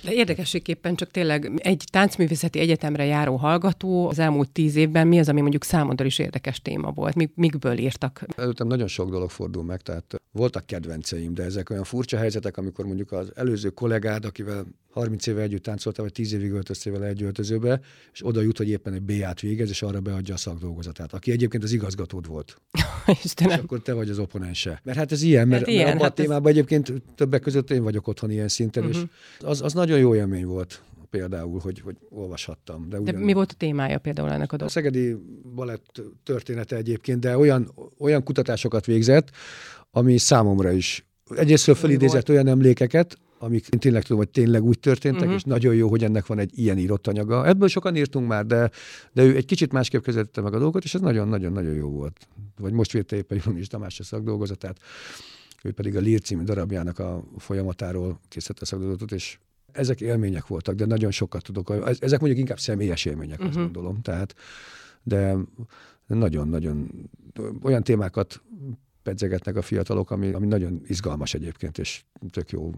De 0.03 0.13
érdekességképpen 0.13 0.95
csak 0.95 1.11
tényleg 1.11 1.53
egy 1.57 1.85
táncművészeti 1.91 2.59
egyetemre 2.59 3.05
járó 3.05 3.37
hallgató 3.37 4.09
az 4.09 4.19
elmúlt 4.19 4.51
tíz 4.51 4.77
évben 4.77 5.07
mi 5.07 5.19
az, 5.19 5.29
ami 5.29 5.41
mondjuk 5.41 5.65
számodra 5.65 6.05
is 6.05 6.19
érdekes 6.19 6.63
téma 6.63 6.91
volt? 6.91 7.15
Mik, 7.15 7.31
mikből 7.35 7.79
írtak? 7.79 8.25
Előttem 8.37 8.67
nagyon 8.67 8.89
sok 8.89 9.11
dolog 9.11 9.31
fordul 9.31 9.65
meg, 9.65 9.81
tehát 9.81 10.23
voltak 10.33 10.67
kedvenceim, 10.67 11.35
de 11.35 11.43
ezek 11.43 11.71
olyan 11.71 11.85
furcsa 11.85 12.17
helyzetek, 12.17 12.57
amikor 12.57 12.85
mondjuk 12.85 13.13
az 13.13 13.33
előző 13.35 13.69
kollégád, 13.69 14.25
akivel 14.25 14.67
30 14.93 15.27
éve 15.27 15.43
együtt 15.43 15.63
táncoltál, 15.63 16.05
vagy 16.05 16.13
10 16.13 16.33
évig 16.33 16.51
öltöztél 16.51 16.93
vele 16.93 17.07
egy 17.07 17.23
öltözőbe, 17.23 17.81
és 18.13 18.27
oda 18.27 18.41
jut, 18.41 18.57
hogy 18.57 18.69
éppen 18.69 18.93
egy 18.93 19.03
B-át 19.03 19.41
végez, 19.41 19.69
és 19.69 19.83
arra 19.83 20.01
beadja 20.01 20.35
a 20.35 20.37
szakdolgozatát, 20.37 21.13
aki 21.13 21.31
egyébként 21.31 21.63
az 21.63 21.73
igazgatód 21.73 22.27
volt. 22.27 22.57
Istenem. 23.25 23.57
És 23.57 23.63
akkor 23.63 23.83
te 23.83 23.93
vagy 23.93 24.11
az 24.11 24.19
oponense. 24.19 24.81
Mert 24.83 24.99
hát 24.99 25.13
ez 25.13 25.23
ilyen, 25.23 25.49
mert, 25.49 25.61
hát 25.61 25.71
ilyen, 25.71 25.85
mert 25.85 25.95
abban 25.95 26.09
hát 26.09 26.19
a 26.19 26.23
témában 26.23 26.47
ez... 26.47 26.57
egyébként 26.57 26.82
többek 27.15 27.41
között 27.41 27.71
én 27.71 27.83
vagyok 27.83 28.09
otthon 28.09 28.31
ilyen 28.31 28.49
szinten, 28.49 28.85
uh-huh. 28.85 28.99
és 28.99 29.05
mhm. 29.39 29.49
az, 29.51 29.63
az 29.63 29.73
nagyon 29.73 29.99
jó 29.99 30.15
élmény 30.15 30.47
volt 30.47 30.83
például, 31.11 31.61
hogy, 31.61 31.81
hogy 31.81 31.97
olvashattam. 32.09 32.89
De, 32.89 33.01
ugyan... 33.01 33.15
de 33.15 33.25
mi 33.25 33.33
volt 33.33 33.53
a 33.53 33.55
témája 33.55 33.99
például 33.99 34.29
ennek 34.29 34.53
a 34.53 34.57
dolgok? 34.57 34.67
A 34.67 34.71
Szegedi 34.71 35.17
Balett 35.55 36.03
története 36.23 36.77
egyébként, 36.77 37.21
de 37.21 37.39
olyan, 37.39 37.73
olyan 37.99 38.23
kutatásokat 38.23 38.87
végzett, 38.87 39.31
ami 39.91 40.19
számomra 40.19 40.71
is 40.71 41.07
egyrésztről 41.37 41.75
felidézett 41.75 42.29
olyan 42.29 42.47
emlékeket, 42.47 43.17
amik 43.39 43.69
én 43.69 43.79
tényleg 43.79 44.03
tudom, 44.03 44.19
hogy 44.19 44.29
tényleg 44.29 44.63
úgy 44.63 44.79
történtek, 44.79 45.21
uh-huh. 45.21 45.35
és 45.35 45.43
nagyon 45.43 45.75
jó, 45.75 45.89
hogy 45.89 46.05
ennek 46.05 46.27
van 46.27 46.39
egy 46.39 46.59
ilyen 46.59 46.79
írott 46.79 47.07
anyaga. 47.07 47.47
Ebből 47.47 47.69
sokan 47.69 47.97
írtunk 47.97 48.29
már, 48.29 48.47
de, 48.47 48.71
de 49.13 49.23
ő 49.23 49.37
egy 49.37 49.45
kicsit 49.45 49.73
másképp 49.73 50.03
közelítette 50.03 50.41
meg 50.41 50.55
a 50.55 50.59
dolgot, 50.59 50.85
és 50.85 50.95
ez 50.95 51.01
nagyon-nagyon-nagyon 51.01 51.75
jó 51.75 51.89
volt. 51.89 52.29
Vagy 52.61 52.73
most 52.73 52.93
vérte 52.93 53.17
éppen 53.17 53.41
Jónis 53.45 53.67
Tamás 53.67 54.01
a 54.01 54.03
szakdolgozatát, 54.03 54.79
ő 55.65 55.73
pedig 55.73 55.97
a 55.97 56.01
Lír 56.01 56.21
című 56.21 56.43
darabjának 56.43 56.99
a 56.99 57.25
folyamatáról 57.37 58.21
készítette 58.29 58.61
a 58.63 58.67
szakdolgozatot, 58.67 59.13
és 59.13 59.39
ezek 59.73 60.01
élmények 60.01 60.47
voltak, 60.47 60.75
de 60.75 60.85
nagyon 60.85 61.11
sokat 61.11 61.43
tudok. 61.43 61.73
Ezek 61.99 62.21
mondjuk 62.21 62.41
inkább 62.41 62.59
személyes 62.59 63.05
élmények, 63.05 63.39
uh-huh. 63.39 63.49
azt 63.49 63.57
mhm. 63.57 63.65
gondolom. 63.65 64.03
Tehát, 64.03 64.35
de 65.03 65.37
nagyon-nagyon 66.07 66.91
olyan 67.63 67.83
témákat 67.83 68.43
pedzegetnek 69.03 69.57
a 69.57 69.63
fiatalok, 69.63 70.11
ami, 70.11 70.33
ami 70.33 70.47
nagyon 70.47 70.81
izgalmas 70.87 71.35
egyébként, 71.35 71.79
és 71.79 72.05
tök 72.31 72.51
jó, 72.51 72.71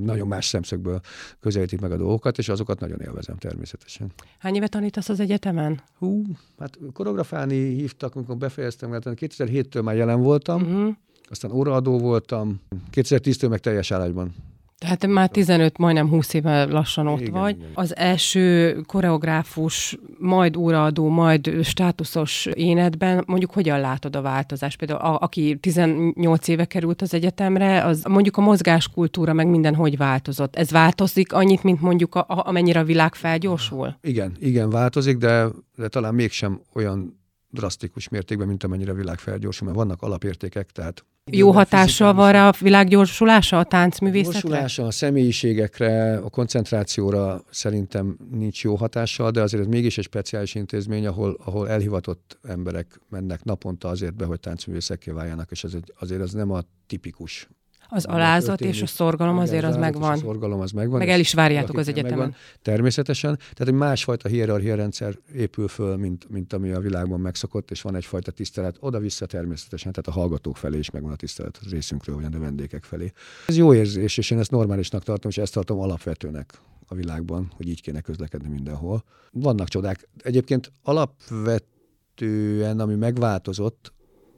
nagyon 0.00 0.26
más 0.26 0.46
szemszögből 0.46 1.00
közelítik 1.40 1.80
meg 1.80 1.92
a 1.92 1.96
dolgokat, 1.96 2.38
és 2.38 2.48
azokat 2.48 2.80
nagyon 2.80 3.00
élvezem 3.00 3.36
természetesen. 3.36 4.12
Hány 4.38 4.54
éve 4.54 4.68
tanítasz 4.68 5.08
az 5.08 5.20
egyetemen? 5.20 5.82
Hú, 5.98 6.22
hát 6.58 6.78
koreografálni 6.92 7.74
hívtak, 7.74 8.14
amikor 8.14 8.36
befejeztem, 8.36 8.90
mert 8.90 9.06
2007-től 9.08 9.82
már 9.82 9.96
jelen 9.96 10.20
voltam, 10.20 10.62
uh-huh. 10.62 10.94
Aztán 11.30 11.52
óraadó 11.52 11.98
voltam, 11.98 12.60
2010-től 12.92 13.48
meg 13.48 13.58
teljes 13.58 13.90
állásban 13.90 14.34
tehát 14.80 15.06
már 15.06 15.28
15, 15.28 15.78
majdnem 15.78 16.08
20 16.08 16.34
éve 16.34 16.64
lassan 16.64 17.06
ott 17.06 17.20
igen, 17.20 17.32
vagy. 17.32 17.56
Igen. 17.56 17.70
Az 17.74 17.96
első 17.96 18.76
koreográfus, 18.86 19.98
majd 20.18 20.56
óraadó, 20.56 21.08
majd 21.08 21.50
státuszos 21.62 22.46
énedben 22.46 23.24
mondjuk 23.26 23.52
hogyan 23.52 23.80
látod 23.80 24.16
a 24.16 24.22
változást? 24.22 24.78
Például 24.78 25.00
a, 25.00 25.18
aki 25.20 25.58
18 25.60 26.48
éve 26.48 26.64
került 26.64 27.02
az 27.02 27.14
egyetemre, 27.14 27.84
az 27.84 28.02
mondjuk 28.08 28.36
a 28.36 28.40
mozgáskultúra 28.40 29.32
meg 29.32 29.46
minden 29.48 29.74
hogy 29.74 29.96
változott? 29.96 30.56
Ez 30.56 30.70
változik 30.70 31.32
annyit, 31.32 31.62
mint 31.62 31.80
mondjuk 31.80 32.14
a, 32.14 32.20
a, 32.20 32.46
amennyire 32.46 32.80
a 32.80 32.84
világ 32.84 33.14
felgyorsul? 33.14 33.96
Igen, 34.02 34.36
igen, 34.38 34.70
változik, 34.70 35.16
de, 35.16 35.46
de 35.76 35.88
talán 35.88 36.14
mégsem 36.14 36.60
olyan 36.72 37.19
drasztikus 37.50 38.08
mértékben, 38.08 38.46
mint 38.46 38.64
amennyire 38.64 38.92
a 38.92 38.94
világ 38.94 39.18
felgyorsul, 39.18 39.66
mert 39.66 39.78
vannak 39.78 40.02
alapértékek, 40.02 40.70
tehát 40.70 41.04
jó 41.30 41.50
hatással 41.50 42.14
van 42.14 42.32
rá 42.32 42.48
a 42.48 42.54
világ 42.60 42.88
gyorsulása 42.88 43.58
a 43.58 43.64
táncművészetre? 43.64 44.40
Gyorsulása 44.40 44.86
a 44.86 44.90
személyiségekre, 44.90 46.16
a 46.16 46.28
koncentrációra 46.28 47.42
szerintem 47.50 48.16
nincs 48.30 48.64
jó 48.64 48.74
hatással, 48.74 49.30
de 49.30 49.42
azért 49.42 49.62
ez 49.62 49.68
mégis 49.68 49.98
egy 49.98 50.04
speciális 50.04 50.54
intézmény, 50.54 51.06
ahol, 51.06 51.36
ahol 51.44 51.68
elhivatott 51.68 52.38
emberek 52.42 53.00
mennek 53.08 53.44
naponta 53.44 53.88
azért 53.88 54.14
be, 54.14 54.24
hogy 54.24 54.40
táncművészekké 54.40 55.10
váljanak, 55.10 55.50
és 55.50 55.64
ez 55.64 55.74
egy, 55.74 55.92
azért 55.98 56.20
az 56.20 56.32
nem 56.32 56.50
a 56.50 56.60
tipikus 56.86 57.48
az 57.90 58.04
alázat 58.04 58.60
és 58.60 58.82
a 58.82 58.86
szorgalom 58.86 59.38
azért 59.38 59.64
az 59.64 59.76
megvan. 59.76 60.12
A 60.12 60.16
szorgalom 60.16 60.60
az 60.60 60.70
megvan. 60.70 60.98
Meg 60.98 61.08
el 61.08 61.20
is 61.20 61.34
várjátok 61.34 61.78
az 61.78 61.88
egyetemen. 61.88 62.18
Megvan, 62.18 62.36
természetesen. 62.62 63.36
Tehát 63.36 63.72
egy 63.72 63.78
másfajta 63.78 64.28
hierarchia 64.28 64.74
rendszer 64.74 65.18
épül 65.34 65.68
föl, 65.68 65.96
mint, 65.96 66.30
mint 66.30 66.52
ami 66.52 66.70
a 66.70 66.80
világban 66.80 67.20
megszokott, 67.20 67.70
és 67.70 67.82
van 67.82 67.94
egyfajta 67.94 68.30
tisztelet 68.30 68.76
oda-vissza 68.80 69.26
természetesen, 69.26 69.92
tehát 69.92 70.08
a 70.08 70.20
hallgatók 70.20 70.56
felé 70.56 70.78
is 70.78 70.90
megvan 70.90 71.12
a 71.12 71.16
tisztelet 71.16 71.58
a 71.62 71.66
részünkről, 71.70 72.16
vagy 72.16 72.34
a 72.34 72.38
vendégek 72.38 72.84
felé. 72.84 73.12
Ez 73.46 73.56
jó 73.56 73.74
érzés, 73.74 74.16
és 74.16 74.30
én 74.30 74.38
ezt 74.38 74.50
normálisnak 74.50 75.02
tartom, 75.02 75.30
és 75.30 75.38
ezt 75.38 75.52
tartom 75.52 75.78
alapvetőnek 75.78 76.60
a 76.86 76.94
világban, 76.94 77.52
hogy 77.56 77.68
így 77.68 77.82
kéne 77.82 78.00
közlekedni 78.00 78.48
mindenhol. 78.48 79.04
Vannak 79.32 79.68
csodák. 79.68 80.08
Egyébként 80.22 80.72
alapvetően, 80.82 82.80
ami 82.80 82.94
megváltozott, 82.94 83.92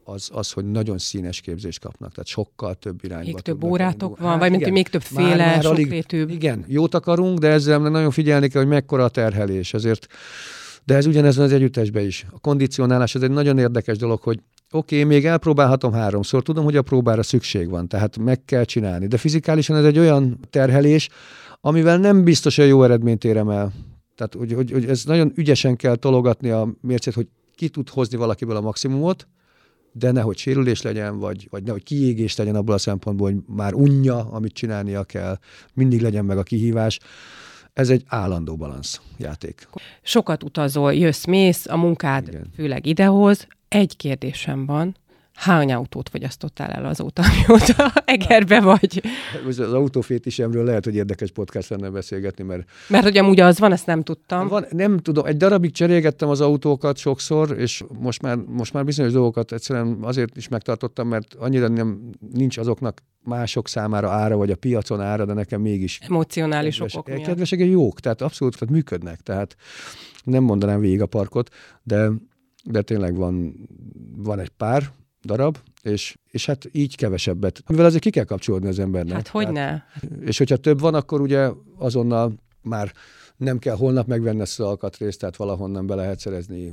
az, 0.05 0.29
az, 0.33 0.51
hogy 0.51 0.71
nagyon 0.71 0.99
színes 0.99 1.41
képzést 1.41 1.81
kapnak, 1.81 2.11
tehát 2.11 2.27
sokkal 2.27 2.75
több 2.75 3.05
irányba. 3.05 3.25
Még 3.25 3.41
több 3.41 3.65
órátok 3.65 4.19
van, 4.19 4.31
hát, 4.31 4.39
vagy 4.39 4.51
mint 4.51 4.71
még 4.71 4.89
többféle, 4.89 5.37
már, 5.37 5.57
már 5.57 5.67
alig, 5.67 6.05
Igen, 6.11 6.65
jót 6.69 6.95
akarunk, 6.95 7.39
de 7.39 7.49
ezzel 7.49 7.79
nagyon 7.79 8.11
figyelni 8.11 8.49
kell, 8.49 8.61
hogy 8.61 8.71
mekkora 8.71 9.05
a 9.05 9.09
terhelés. 9.09 9.75
Ezért, 9.75 10.07
de 10.85 10.95
ez 10.95 11.07
ugyanez 11.07 11.39
az 11.39 11.53
együttesben 11.53 12.05
is. 12.05 12.27
A 12.31 12.39
kondicionálás, 12.39 13.15
ez 13.15 13.23
egy 13.23 13.31
nagyon 13.31 13.59
érdekes 13.59 13.99
dolog, 13.99 14.21
hogy 14.21 14.41
oké, 14.71 14.97
okay, 14.97 15.09
még 15.09 15.27
elpróbálhatom 15.27 15.93
háromszor, 15.93 16.43
tudom, 16.43 16.65
hogy 16.65 16.77
a 16.77 16.83
próbára 16.83 17.23
szükség 17.23 17.69
van, 17.69 17.89
tehát 17.89 18.19
meg 18.19 18.45
kell 18.45 18.65
csinálni. 18.65 19.07
De 19.07 19.17
fizikálisan 19.17 19.77
ez 19.77 19.85
egy 19.85 19.99
olyan 19.99 20.39
terhelés, 20.51 21.09
amivel 21.61 21.99
nem 21.99 22.25
biztos, 22.25 22.57
hogy 22.57 22.69
jó 22.69 22.83
eredményt 22.83 23.25
érem 23.25 23.49
el. 23.49 23.73
Tehát, 24.17 24.35
hogy, 24.35 24.53
hogy, 24.53 24.71
hogy 24.71 24.85
ez 24.85 25.05
nagyon 25.05 25.33
ügyesen 25.35 25.77
kell 25.77 25.97
tologatni 25.97 26.51
a 26.51 26.69
mércét, 26.81 27.15
hogy 27.15 27.27
ki 27.55 27.69
tud 27.69 27.89
hozni 27.89 28.17
valakiből 28.17 28.57
a 28.57 28.61
maximumot, 28.61 29.27
de 29.93 30.11
nehogy 30.11 30.37
sérülés 30.37 30.83
legyen, 30.83 31.19
vagy, 31.19 31.47
vagy 31.51 31.63
nehogy 31.63 31.83
kiégés 31.83 32.37
legyen 32.37 32.55
abból 32.55 32.75
a 32.75 32.79
szempontból, 32.79 33.31
hogy 33.31 33.41
már 33.47 33.75
unja, 33.75 34.31
amit 34.31 34.53
csinálnia 34.53 35.05
kell, 35.05 35.39
mindig 35.75 36.01
legyen 36.01 36.25
meg 36.25 36.39
a 36.39 36.43
kihívás. 36.43 36.99
Ez 37.73 37.91
egy 37.91 38.03
állandó 38.07 38.57
balansz 38.57 39.01
játék. 39.19 39.69
Sokat 40.03 40.43
utazol, 40.43 40.95
jössz, 40.95 41.25
mész, 41.25 41.67
a 41.67 41.77
munkád 41.77 42.29
Igen. 42.29 42.51
főleg 42.55 42.87
idehoz. 42.87 43.47
Egy 43.69 43.97
kérdésem 43.97 44.67
van, 44.67 44.97
Hány 45.35 45.73
autót 45.73 46.09
fogyasztottál 46.09 46.71
el 46.71 46.85
azóta, 46.85 47.23
mióta 47.47 47.93
Egerbe 48.05 48.61
vagy? 48.61 49.03
Az 49.47 49.59
autófétisemről 49.59 50.65
lehet, 50.65 50.85
hogy 50.85 50.95
érdekes 50.95 51.31
podcast 51.31 51.69
lenne 51.69 51.91
beszélgetni, 51.91 52.45
mert... 52.45 52.69
Mert 52.89 53.05
hogy 53.05 53.17
amúgy 53.19 53.41
az 53.41 53.59
van, 53.59 53.73
ezt 53.73 53.87
nem 53.87 54.03
tudtam. 54.03 54.49
Van, 54.49 54.65
nem 54.71 54.99
tudom, 54.99 55.27
egy 55.27 55.37
darabig 55.37 55.73
cserélgettem 55.73 56.29
az 56.29 56.41
autókat 56.41 56.97
sokszor, 56.97 57.59
és 57.59 57.85
most 57.99 58.23
már, 58.23 58.37
most 58.37 58.73
már 58.73 58.85
bizonyos 58.85 59.13
dolgokat 59.13 59.53
egyszerűen 59.53 59.99
azért 60.01 60.37
is 60.37 60.49
megtartottam, 60.49 61.09
mert 61.09 61.35
annyira 61.35 61.69
nem, 61.69 62.11
nincs 62.33 62.59
azoknak 62.59 63.03
mások 63.25 63.69
számára 63.69 64.11
ára, 64.11 64.37
vagy 64.37 64.51
a 64.51 64.57
piacon 64.57 65.01
ára, 65.01 65.25
de 65.25 65.33
nekem 65.33 65.61
mégis... 65.61 65.99
Emocionális 66.03 66.75
kedves, 66.75 66.95
okok 66.95 67.07
miatt. 67.07 67.27
Kedvesek 67.27 67.61
jók, 67.61 68.01
tehát 68.01 68.23
abszolút 68.23 68.59
tehát 68.59 68.75
működnek, 68.75 69.21
tehát 69.21 69.57
nem 70.25 70.43
mondanám 70.43 70.81
végig 70.81 71.01
a 71.01 71.07
parkot, 71.07 71.55
de 71.83 72.11
de 72.65 72.83
tényleg 72.83 73.17
van, 73.17 73.55
van 74.17 74.39
egy 74.39 74.49
pár, 74.49 74.93
darab, 75.25 75.59
és, 75.83 76.17
és 76.31 76.47
hát 76.47 76.69
így 76.73 76.97
kevesebbet. 76.97 77.63
Mivel 77.67 77.85
azért 77.85 78.03
ki 78.03 78.11
kell 78.11 78.25
kapcsolódni 78.25 78.69
az 78.69 78.79
embernek. 78.79 79.15
Hát 79.15 79.29
hogy 79.29 79.49
ne? 79.49 79.83
És 80.21 80.39
hogyha 80.39 80.57
több 80.57 80.81
van, 80.81 80.95
akkor 80.95 81.21
ugye 81.21 81.51
azonnal 81.79 82.35
már 82.63 82.93
nem 83.37 83.59
kell 83.59 83.77
holnap 83.77 84.07
megvenni 84.07 84.41
ezt 84.41 84.61
az 84.61 84.67
alkatrészt, 84.67 85.19
tehát 85.19 85.37
valahonnan 85.37 85.87
be 85.87 85.95
lehet 85.95 86.19
szerezni. 86.19 86.73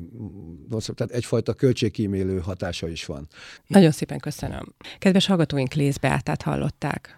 Tehát 0.70 1.12
egyfajta 1.12 1.54
költségkímélő 1.54 2.40
hatása 2.40 2.88
is 2.88 3.06
van. 3.06 3.28
Nagyon 3.68 3.92
szépen 3.92 4.20
köszönöm. 4.20 4.76
Kedves 4.98 5.26
hallgatóink, 5.26 5.74
Lész 5.74 5.98
Beátát 5.98 6.42
hallották. 6.42 7.18